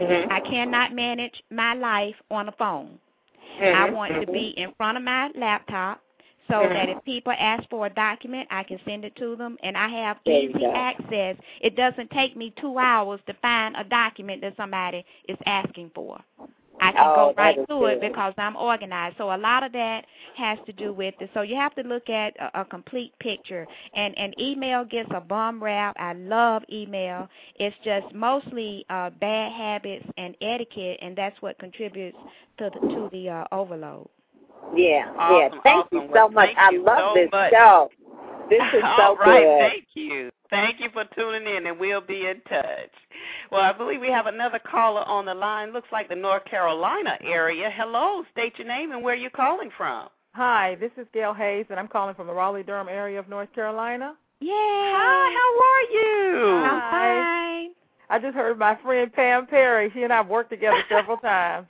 [0.00, 0.32] Mm-hmm.
[0.32, 2.98] I cannot manage my life on a phone.
[3.60, 3.76] Mm-hmm.
[3.76, 6.00] I want to be in front of my laptop
[6.48, 6.74] so mm-hmm.
[6.74, 9.88] that if people ask for a document, I can send it to them and I
[9.88, 11.36] have there easy access.
[11.60, 16.18] It doesn't take me two hours to find a document that somebody is asking for.
[16.80, 19.16] I can oh, go right through through it because I'm organized.
[19.18, 20.04] So a lot of that
[20.36, 21.30] has to do with it.
[21.34, 23.66] So you have to look at a, a complete picture.
[23.94, 25.96] And and email gets a bum rap.
[25.98, 27.28] I love email.
[27.56, 32.16] It's just mostly uh, bad habits and etiquette, and that's what contributes
[32.58, 34.08] to the to the uh, overload.
[34.74, 35.60] Yeah, awesome, yeah.
[35.62, 35.98] Thank awesome.
[35.98, 36.50] you so well, much.
[36.56, 37.50] I love so this much.
[37.52, 37.90] show.
[38.50, 39.58] This is so All right, good.
[39.60, 40.30] thank you.
[40.50, 42.90] Thank you for tuning in, and we'll be in touch.
[43.52, 45.72] Well, I believe we have another caller on the line.
[45.72, 47.70] Looks like the North Carolina area.
[47.74, 50.08] Hello, state your name and where you're calling from.
[50.32, 53.52] Hi, this is Gail Hayes, and I'm calling from the Raleigh Durham area of North
[53.54, 54.14] Carolina.
[54.40, 54.52] Yeah.
[54.54, 56.64] Hi, how are you?
[56.64, 57.20] I'm Hi.
[57.66, 57.70] fine.
[58.10, 59.90] I just heard my friend Pam Perry.
[59.92, 61.66] She and I have worked together several times.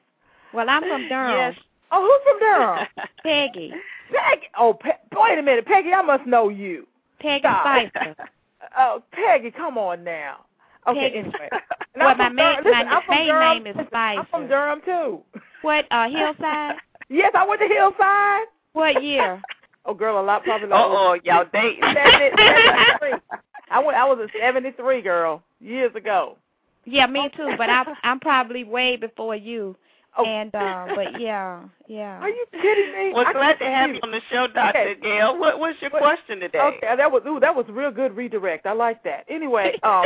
[0.52, 1.32] Well, I'm from Durham.
[1.32, 1.54] Yes.
[1.90, 2.86] Oh, who's from Durham?
[3.22, 3.72] Peggy.
[4.12, 4.46] Peggy.
[4.58, 5.92] Oh, Pe- wait a minute, Peggy.
[5.92, 6.86] I must know you.
[7.20, 7.62] Peggy Stop.
[7.64, 8.14] Spicer.
[8.76, 10.44] Oh, Peggy, come on now.
[10.86, 11.18] Okay, Peggy.
[11.20, 11.48] anyway.
[11.94, 13.54] And Well, my main- Listen, my main Durham.
[13.64, 15.20] name is Listen, I'm from Durham too.
[15.62, 16.76] What, uh, Hillside?
[17.08, 18.46] Yes, I went to Hillside.
[18.74, 19.40] What year?
[19.86, 20.70] Oh, girl, a lot probably.
[20.70, 21.82] Uh oh, y'all dating.
[21.82, 23.14] 73.
[23.70, 23.96] I went.
[23.96, 26.36] I was a 73 girl years ago.
[26.84, 29.76] Yeah, me too, but I'm I'm probably way before you.
[30.20, 30.24] Oh.
[30.24, 32.18] And uh but yeah, yeah.
[32.18, 33.12] Are you kidding me?
[33.14, 34.76] Well, I glad to have you on the show, Dr.
[34.78, 34.94] Okay.
[35.00, 35.38] Gail.
[35.38, 36.58] What, what's your What- question today?
[36.58, 38.66] Okay, that was ooh, that was real good redirect.
[38.66, 39.24] I like that.
[39.28, 40.04] Anyway, um,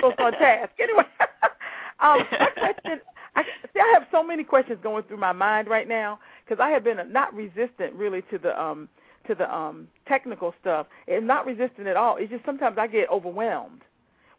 [0.00, 0.72] so on task.
[0.80, 1.04] Anyway,
[2.00, 3.00] um, my question.
[3.36, 3.80] I see.
[3.80, 6.98] I have so many questions going through my mind right now because I have been
[7.12, 8.88] not resistant really to the um
[9.26, 10.86] to the um technical stuff.
[11.06, 12.16] And not resistant at all.
[12.16, 13.82] It's just sometimes I get overwhelmed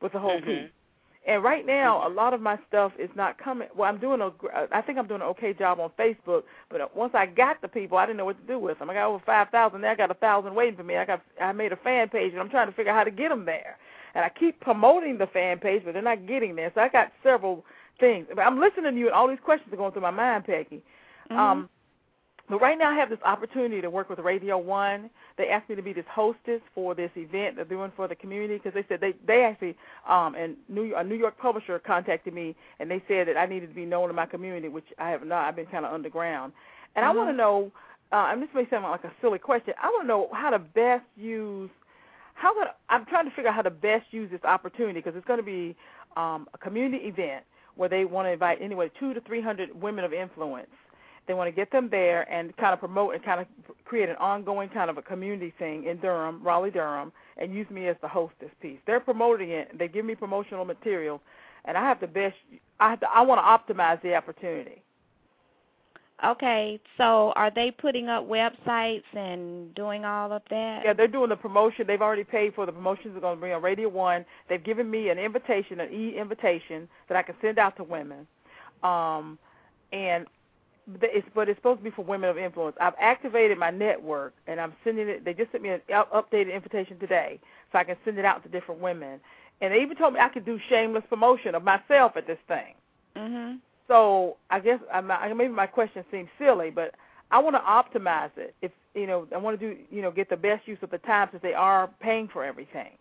[0.01, 0.45] with the whole Mhm.
[0.45, 0.71] piece.
[1.27, 3.67] And right now, a lot of my stuff is not coming.
[3.75, 4.31] Well, I'm doing a.
[4.31, 6.43] gr- I think I'm doing an okay job on Facebook.
[6.69, 8.89] But once I got the people, I didn't know what to do with them.
[8.89, 9.81] I got over five thousand.
[9.81, 10.97] Now I got a thousand waiting for me.
[10.97, 11.21] I got.
[11.39, 13.45] I made a fan page, and I'm trying to figure out how to get them
[13.45, 13.77] there.
[14.15, 16.71] And I keep promoting the fan page, but they're not getting there.
[16.73, 17.65] So I got several
[17.99, 18.25] things.
[18.33, 20.81] But I'm listening to you, and all these questions are going through my mind, Peggy.
[21.29, 21.37] Mhm.
[21.37, 21.69] Um,
[22.51, 25.09] but right now, I have this opportunity to work with Radio One.
[25.37, 28.55] They asked me to be this hostess for this event they're doing for the community
[28.57, 32.33] because they said they they actually um and New York, a New York publisher contacted
[32.33, 35.11] me and they said that I needed to be known in my community, which I
[35.11, 35.45] have not.
[35.47, 36.51] I've been kind of underground,
[36.97, 37.71] and I want to know.
[38.11, 39.73] Uh, and this may sound like a silly question.
[39.81, 41.69] I want to know how to best use.
[42.33, 45.25] How can I'm trying to figure out how to best use this opportunity because it's
[45.25, 45.73] going to be
[46.17, 47.45] um, a community event
[47.75, 50.67] where they want to invite anyway two to three hundred women of influence.
[51.27, 53.47] They want to get them there and kind of promote and kind of
[53.85, 57.87] create an ongoing kind of a community thing in Durham, Raleigh, Durham, and use me
[57.87, 58.79] as the hostess piece.
[58.85, 59.77] They're promoting it.
[59.77, 61.21] They give me promotional materials,
[61.65, 62.35] and I have to best.
[62.79, 63.09] I have to.
[63.09, 64.81] I want to optimize the opportunity.
[66.23, 70.83] Okay, so are they putting up websites and doing all of that?
[70.85, 71.85] Yeah, they're doing the promotion.
[71.87, 73.13] They've already paid for the promotions.
[73.13, 74.23] They're going to be on Radio One.
[74.47, 78.27] They've given me an invitation, an e-invitation that I can send out to women,
[78.83, 79.39] um,
[79.91, 80.27] and
[81.01, 82.75] it's but it's supposed to be for women of influence.
[82.79, 85.25] I've activated my network, and I'm sending it.
[85.25, 87.39] They just sent me an up- updated invitation today,
[87.71, 89.19] so I can send it out to different women.
[89.61, 92.73] And they even told me I could do shameless promotion of myself at this thing.
[93.15, 93.59] Mhm.
[93.87, 95.07] So I guess I'm,
[95.37, 96.95] maybe my question seems silly, but
[97.29, 97.61] I want to
[97.99, 98.55] optimize it.
[98.61, 100.97] If you know, I want to do you know get the best use of the
[100.99, 102.91] time since they are paying for everything.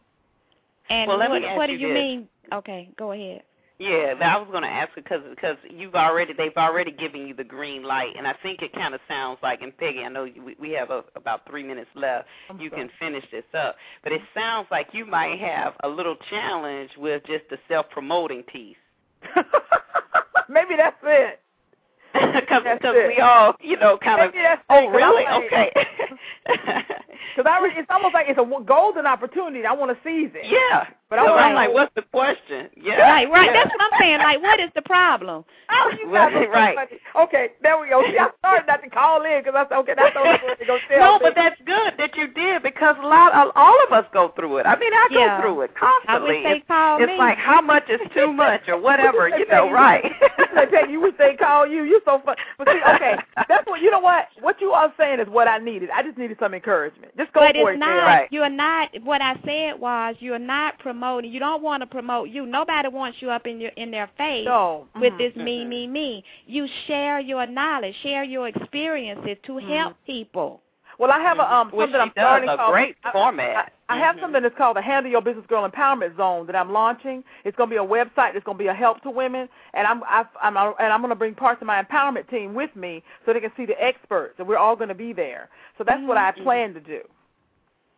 [0.88, 1.94] And well, let what, me ask what do you you this.
[1.94, 2.28] mean?
[2.52, 3.42] Okay, go ahead.
[3.80, 7.32] Yeah, but I was going to ask because because you've already they've already given you
[7.34, 9.62] the green light, and I think it kind of sounds like.
[9.62, 12.26] And Peggy, I know you, we, we have a, about three minutes left.
[12.50, 12.82] I'm you sorry.
[12.82, 17.22] can finish this up, but it sounds like you might have a little challenge with
[17.26, 18.76] just the self-promoting piece.
[20.50, 21.40] maybe that's it.
[22.12, 22.62] Because
[23.06, 25.70] we all you know kind of Maybe oh it, 'cause I'm really like- okay
[27.36, 29.64] Because I, it's almost like it's a golden opportunity.
[29.64, 30.44] I want to seize it.
[30.50, 30.88] yeah.
[31.10, 32.70] But I so wanna I'm like, what's the question?
[32.80, 33.46] Yeah, Right, right.
[33.46, 33.52] yeah.
[33.64, 34.18] That's what I'm saying.
[34.18, 35.44] Like, what is the problem?
[35.72, 36.74] Oh, you guys are so Right.
[36.74, 37.00] funny.
[37.14, 38.02] Okay, there we go.
[38.02, 40.54] See, I started not to call in because I said, okay, that's the only way
[40.58, 41.18] to go tell No, me.
[41.22, 44.58] but that's good that you did because a lot, of, all of us go through
[44.58, 44.66] it.
[44.66, 45.78] I mean, I go through it constantly.
[45.78, 46.34] I constantly.
[46.34, 47.18] wish they it's called it's me.
[47.18, 50.04] like how much is too much or whatever, you know, Peggy, right?
[50.56, 51.84] I tell you, you wish they call you.
[51.84, 52.34] You're so fun.
[52.58, 53.14] But see, okay,
[53.48, 54.00] that's what you know.
[54.00, 55.90] What what you are saying is what I needed.
[55.94, 57.16] I just needed some encouragement.
[57.16, 58.06] Just go but for it's it, not.
[58.06, 58.28] Right.
[58.32, 58.88] You're not.
[59.04, 60.99] What I said was, you're not promoting.
[61.00, 62.46] You don't want to promote you.
[62.46, 65.18] Nobody wants you up in your in their face So with mhm.
[65.18, 66.24] this me, me, me.
[66.46, 70.60] You share your knowledge, share your experiences to help people.
[70.98, 72.72] Well, I have a um something I'm does, starting a called.
[72.72, 73.72] great I, format.
[73.88, 74.20] I, I have Mhm.
[74.20, 77.24] something that's called the Handle Your Business Girl Empowerment Zone that I'm launching.
[77.44, 78.36] It's going to be a website.
[78.36, 81.08] It's going to be a help to women, and I'm I've, I'm and I'm going
[81.08, 84.34] to bring parts of my empowerment team with me so they can see the experts,
[84.38, 85.48] and we're all going to be there.
[85.78, 87.00] So that's what I plan to do.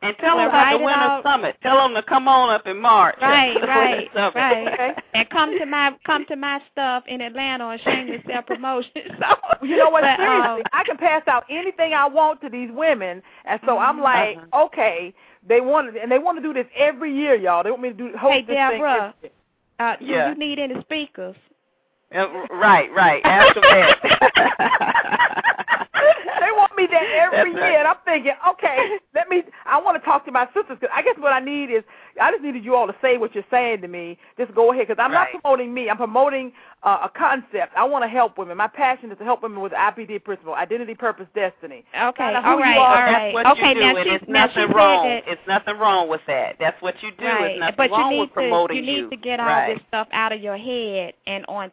[0.03, 1.20] And tell them about the Winter.
[1.22, 1.57] Summit.
[1.62, 3.16] Tell them to come on up in March.
[3.22, 4.32] Right, right, right.
[4.36, 4.94] Okay.
[5.14, 8.90] And come to my come to my stuff in Atlanta on Shameless Self Promotion.
[9.20, 10.03] So You know what?
[10.03, 13.78] But, Seriously, um, I can pass out anything I want to these women, and so
[13.78, 14.03] I'm Mm-hmm.
[14.03, 14.64] like, Uh-huh.
[14.66, 15.14] okay,
[15.48, 17.62] they want and they want to do this every year, y'all.
[17.62, 18.57] They want me to do host Hey, this thing.
[18.57, 19.14] Deborah.
[19.22, 19.30] every
[19.78, 20.28] uh, do Yeah.
[20.30, 21.36] you need any speakers?
[22.14, 23.22] Uh, right, right.
[23.24, 23.62] Ask them
[24.59, 25.82] that.
[26.87, 27.78] They me there every That's year, right.
[27.78, 29.43] and I'm thinking, okay, let me.
[29.66, 31.83] I want to talk to my sisters because I guess what I need is
[32.20, 34.18] I just needed you all to say what you're saying to me.
[34.39, 35.28] Just go ahead because I'm Right.
[35.33, 35.89] not promoting me.
[35.91, 36.53] I'm promoting
[36.83, 37.74] uh, a concept.
[37.76, 38.57] I want to help women.
[38.57, 41.85] My passion is to help women with IPD principle: identity, purpose, destiny.
[41.95, 43.07] Okay, Find out who all you right, are.
[43.07, 45.09] all That's what okay, you do, now and she, it's now nothing said wrong.
[45.09, 46.57] that- It's nothing wrong with that.
[46.59, 47.24] That's what you do.
[47.24, 49.47] right, It's nothing but wrong you need with promoting to you need to get all
[49.47, 49.74] right.
[49.74, 51.70] this stuff out of your head and on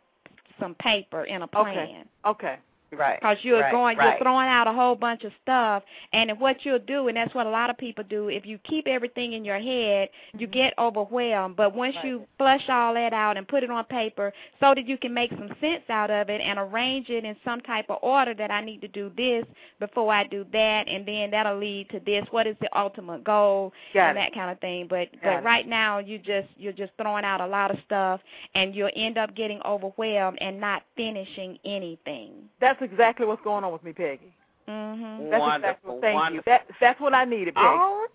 [0.59, 1.51] some paper in a Okay.
[1.53, 2.05] plan.
[2.25, 2.57] Okay.
[2.91, 3.19] Right.
[3.19, 4.09] Because you're right, going, right.
[4.09, 5.83] you're throwing out a whole bunch of stuff,
[6.13, 8.87] and what you'll do, and that's what a lot of people do, if you keep
[8.87, 10.53] everything in your head, you mm-hmm.
[10.53, 11.55] get overwhelmed.
[11.55, 12.05] But once Right.
[12.05, 15.31] you flush all that out and put it on paper, so that you can make
[15.31, 18.61] some sense out of it and arrange it in some type of order that I
[18.61, 19.45] need to do this
[19.79, 22.25] before I do that, and then that'll lead to this.
[22.31, 23.73] What is the ultimate goal?
[23.93, 24.21] Got and it.
[24.21, 24.87] that kind of thing.
[24.89, 25.43] But Got but it.
[25.43, 28.21] right now you just you're just throwing out a lot of stuff,
[28.55, 32.31] and you'll end up getting overwhelmed and not finishing anything.
[32.59, 34.31] That's exactly what's going on with me, Peggy.
[34.67, 35.29] Mhm.
[35.29, 36.01] That's Wonderful, exactly.
[36.01, 36.35] Thank wonderful.
[36.35, 36.41] you.
[36.45, 37.67] That that's what I needed, Peggy.
[37.67, 38.09] All right.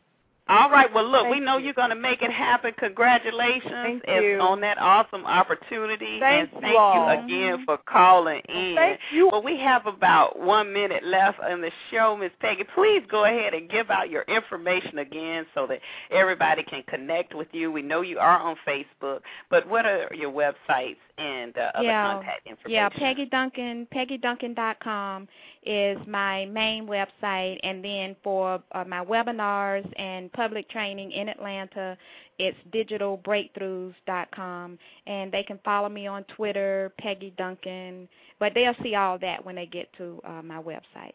[0.47, 0.93] All right.
[0.93, 1.67] Well, look, we know you.
[1.67, 2.75] you're going to make it happen.
[2.79, 4.39] Congratulations Thank you.
[4.41, 6.19] on that awesome opportunity.
[6.21, 7.15] Thank and you thank all.
[7.15, 8.75] you again for calling in.
[8.77, 9.29] Thank you.
[9.33, 12.65] Well, we have about one minute left in the show, Miss Peggy.
[12.75, 15.81] Please go ahead and give out your information again so that
[16.11, 17.73] everybody can connect with you.
[17.73, 22.13] We know you are on Facebook, but what are your websites and uh, other Yeah.
[22.13, 22.71] contact information?
[22.71, 25.27] Yeah, Peggy Duncan, PeggyDuncan.com
[25.67, 31.99] is my main website, and then for uh, my webinars and public training in Atlanta,
[32.39, 38.09] it's digitalbreakthroughs.com, and they can follow me on Twitter, Peggy Duncan,
[38.39, 41.13] but they'll see all that when they get to uh, my website.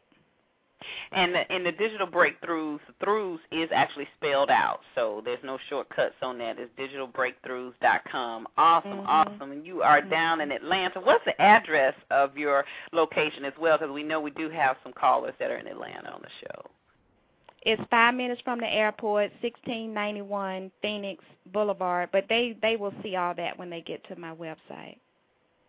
[1.12, 6.16] And the, and the digital breakthroughs throughs is actually spelled out, so there's no shortcuts
[6.22, 6.58] on that.
[6.58, 8.48] It's digitalbreakthroughs.com.
[8.58, 9.08] Awesome, Mhm.
[9.08, 9.52] awesome.
[9.52, 11.00] And you are down in Atlanta.
[11.02, 13.78] What's the address of your location as well?
[13.78, 16.66] Because we know we do have some callers that are in Atlanta on the show.
[17.64, 23.34] It's five minutes from the airport, 1691 Phoenix Boulevard, but they they will see all
[23.36, 24.98] that when they get to my website.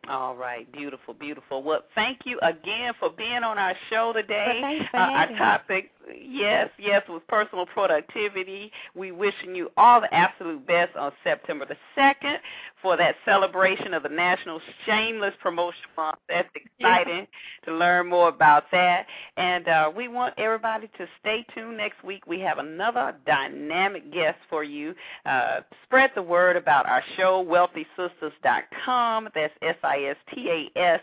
[0.08, 1.62] All right, beautiful, beautiful.
[1.62, 4.46] Well, thank you again for being on our show today.
[4.48, 8.70] Well, thanks for Uh, our topic, yes, yes, with personal productivity.
[8.94, 12.38] We wishing you all the absolute best on September the second
[12.82, 16.18] for that celebration of the National Shameless Promotion Month.
[16.28, 17.26] That's exciting
[17.64, 19.06] to learn more about that.
[19.36, 22.26] And uh, we want everybody to stay tuned next week.
[22.26, 24.94] We have another dynamic guest for you.
[25.26, 29.28] Uh, spread the word about our show, WealthySistas.com.
[29.34, 31.00] That's S I S T A S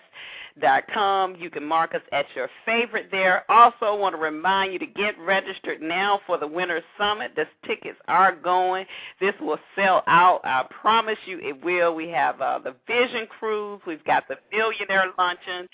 [0.60, 1.36] Dot com.
[1.36, 3.50] You can mark us at your favorite there.
[3.50, 7.32] Also, want to remind you to get registered now for the Winter Summit.
[7.36, 8.86] The tickets are going.
[9.22, 10.42] This will sell out.
[10.44, 11.96] I promise you it will.
[11.96, 13.82] We have uh, the Vision Cruise.
[13.88, 15.70] We've got the Billionaire Luncheon.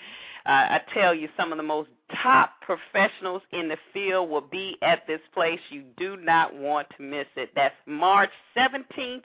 [0.46, 1.88] Uh, I tell you, some of the most
[2.22, 5.60] top professionals in the field will be at this place.
[5.70, 7.50] You do not want to miss it.
[7.54, 9.22] That's March 17th